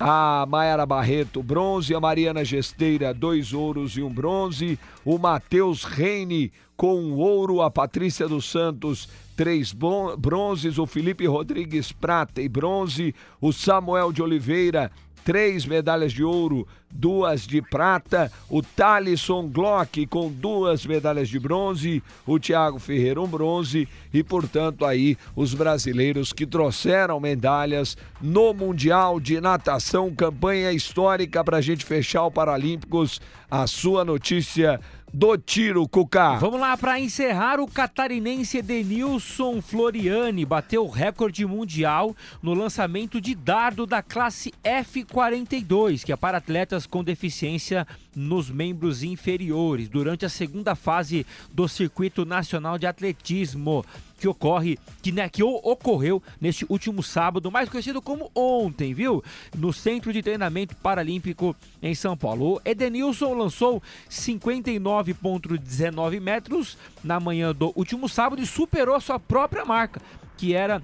[0.00, 1.94] A Mayara Barreto, bronze.
[1.94, 4.78] A Mariana Gesteira, dois ouros e um bronze.
[5.04, 7.60] O Matheus Reine, com ouro.
[7.60, 9.74] A Patrícia dos Santos, três
[10.16, 10.78] bronzes.
[10.78, 13.14] O Felipe Rodrigues, prata e bronze.
[13.40, 14.90] O Samuel de Oliveira,
[15.24, 18.30] três medalhas de ouro, duas de prata.
[18.48, 22.00] O Thalisson Glock com duas medalhas de bronze.
[22.24, 23.88] O Thiago Ferreira, um bronze.
[24.14, 30.14] E, portanto, aí os brasileiros que trouxeram medalhas no Mundial de Natação.
[30.14, 33.20] Campanha histórica para a gente fechar o Paralímpicos.
[33.50, 34.78] A sua notícia
[35.12, 36.36] do tiro, Cuca.
[36.36, 43.34] Vamos lá, para encerrar, o catarinense Edenilson Floriani bateu o recorde mundial no lançamento de
[43.34, 50.28] dardo da classe F42, que é para atletas com deficiência nos membros inferiores, durante a
[50.28, 53.84] segunda fase do Circuito Nacional de Atletismo
[54.18, 59.22] que ocorre, que, né, que ocorreu neste último sábado, mais conhecido como ontem, viu?
[59.56, 62.60] No Centro de Treinamento Paralímpico em São Paulo.
[62.64, 70.02] Edenilson lançou 59,19 metros na manhã do último sábado e superou sua própria marca,
[70.36, 70.82] que era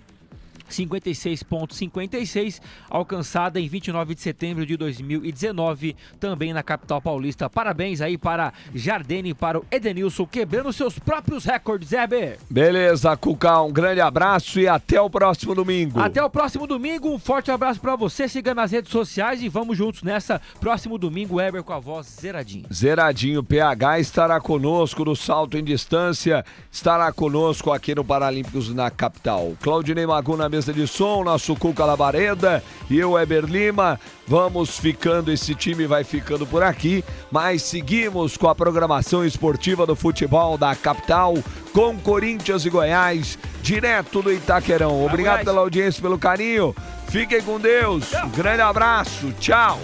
[0.71, 7.49] 56,56, alcançada em 29 de setembro de 2019, também na capital paulista.
[7.49, 12.39] Parabéns aí para Jardine e para o Edenilson, quebrando seus próprios recordes, Heber.
[12.51, 16.01] Beleza, Cuca, um grande abraço e até o próximo domingo.
[16.01, 19.77] Até o próximo domingo, um forte abraço para você, siga nas redes sociais e vamos
[19.77, 20.41] juntos nessa.
[20.61, 22.67] Próximo domingo, Heber com a voz zeradinho.
[22.73, 29.55] Zeradinho, PH estará conosco no salto em distância, estará conosco aqui no Paralímpicos na capital.
[29.61, 33.99] Claudinei Maguna mesa de som, nosso Cuca Labareda e eu, Eber Lima.
[34.25, 39.97] Vamos ficando, esse time vai ficando por aqui, mas seguimos com a programação esportiva do
[39.97, 41.35] futebol da capital,
[41.73, 45.05] com Corinthians e Goiás, direto do Itaquerão.
[45.05, 46.73] Obrigado pela audiência, pelo carinho.
[47.09, 48.13] Fiquem com Deus.
[48.13, 49.33] Um grande abraço.
[49.41, 49.81] Tchau.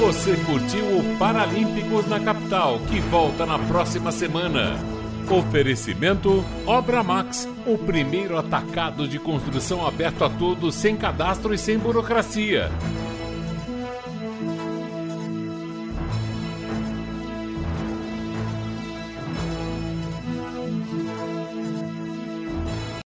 [0.00, 4.95] Você curtiu o Paralímpicos na capital, que volta na próxima semana.
[5.28, 11.76] Oferecimento Obra Max, o primeiro atacado de construção aberto a todos sem cadastro e sem
[11.76, 12.70] burocracia.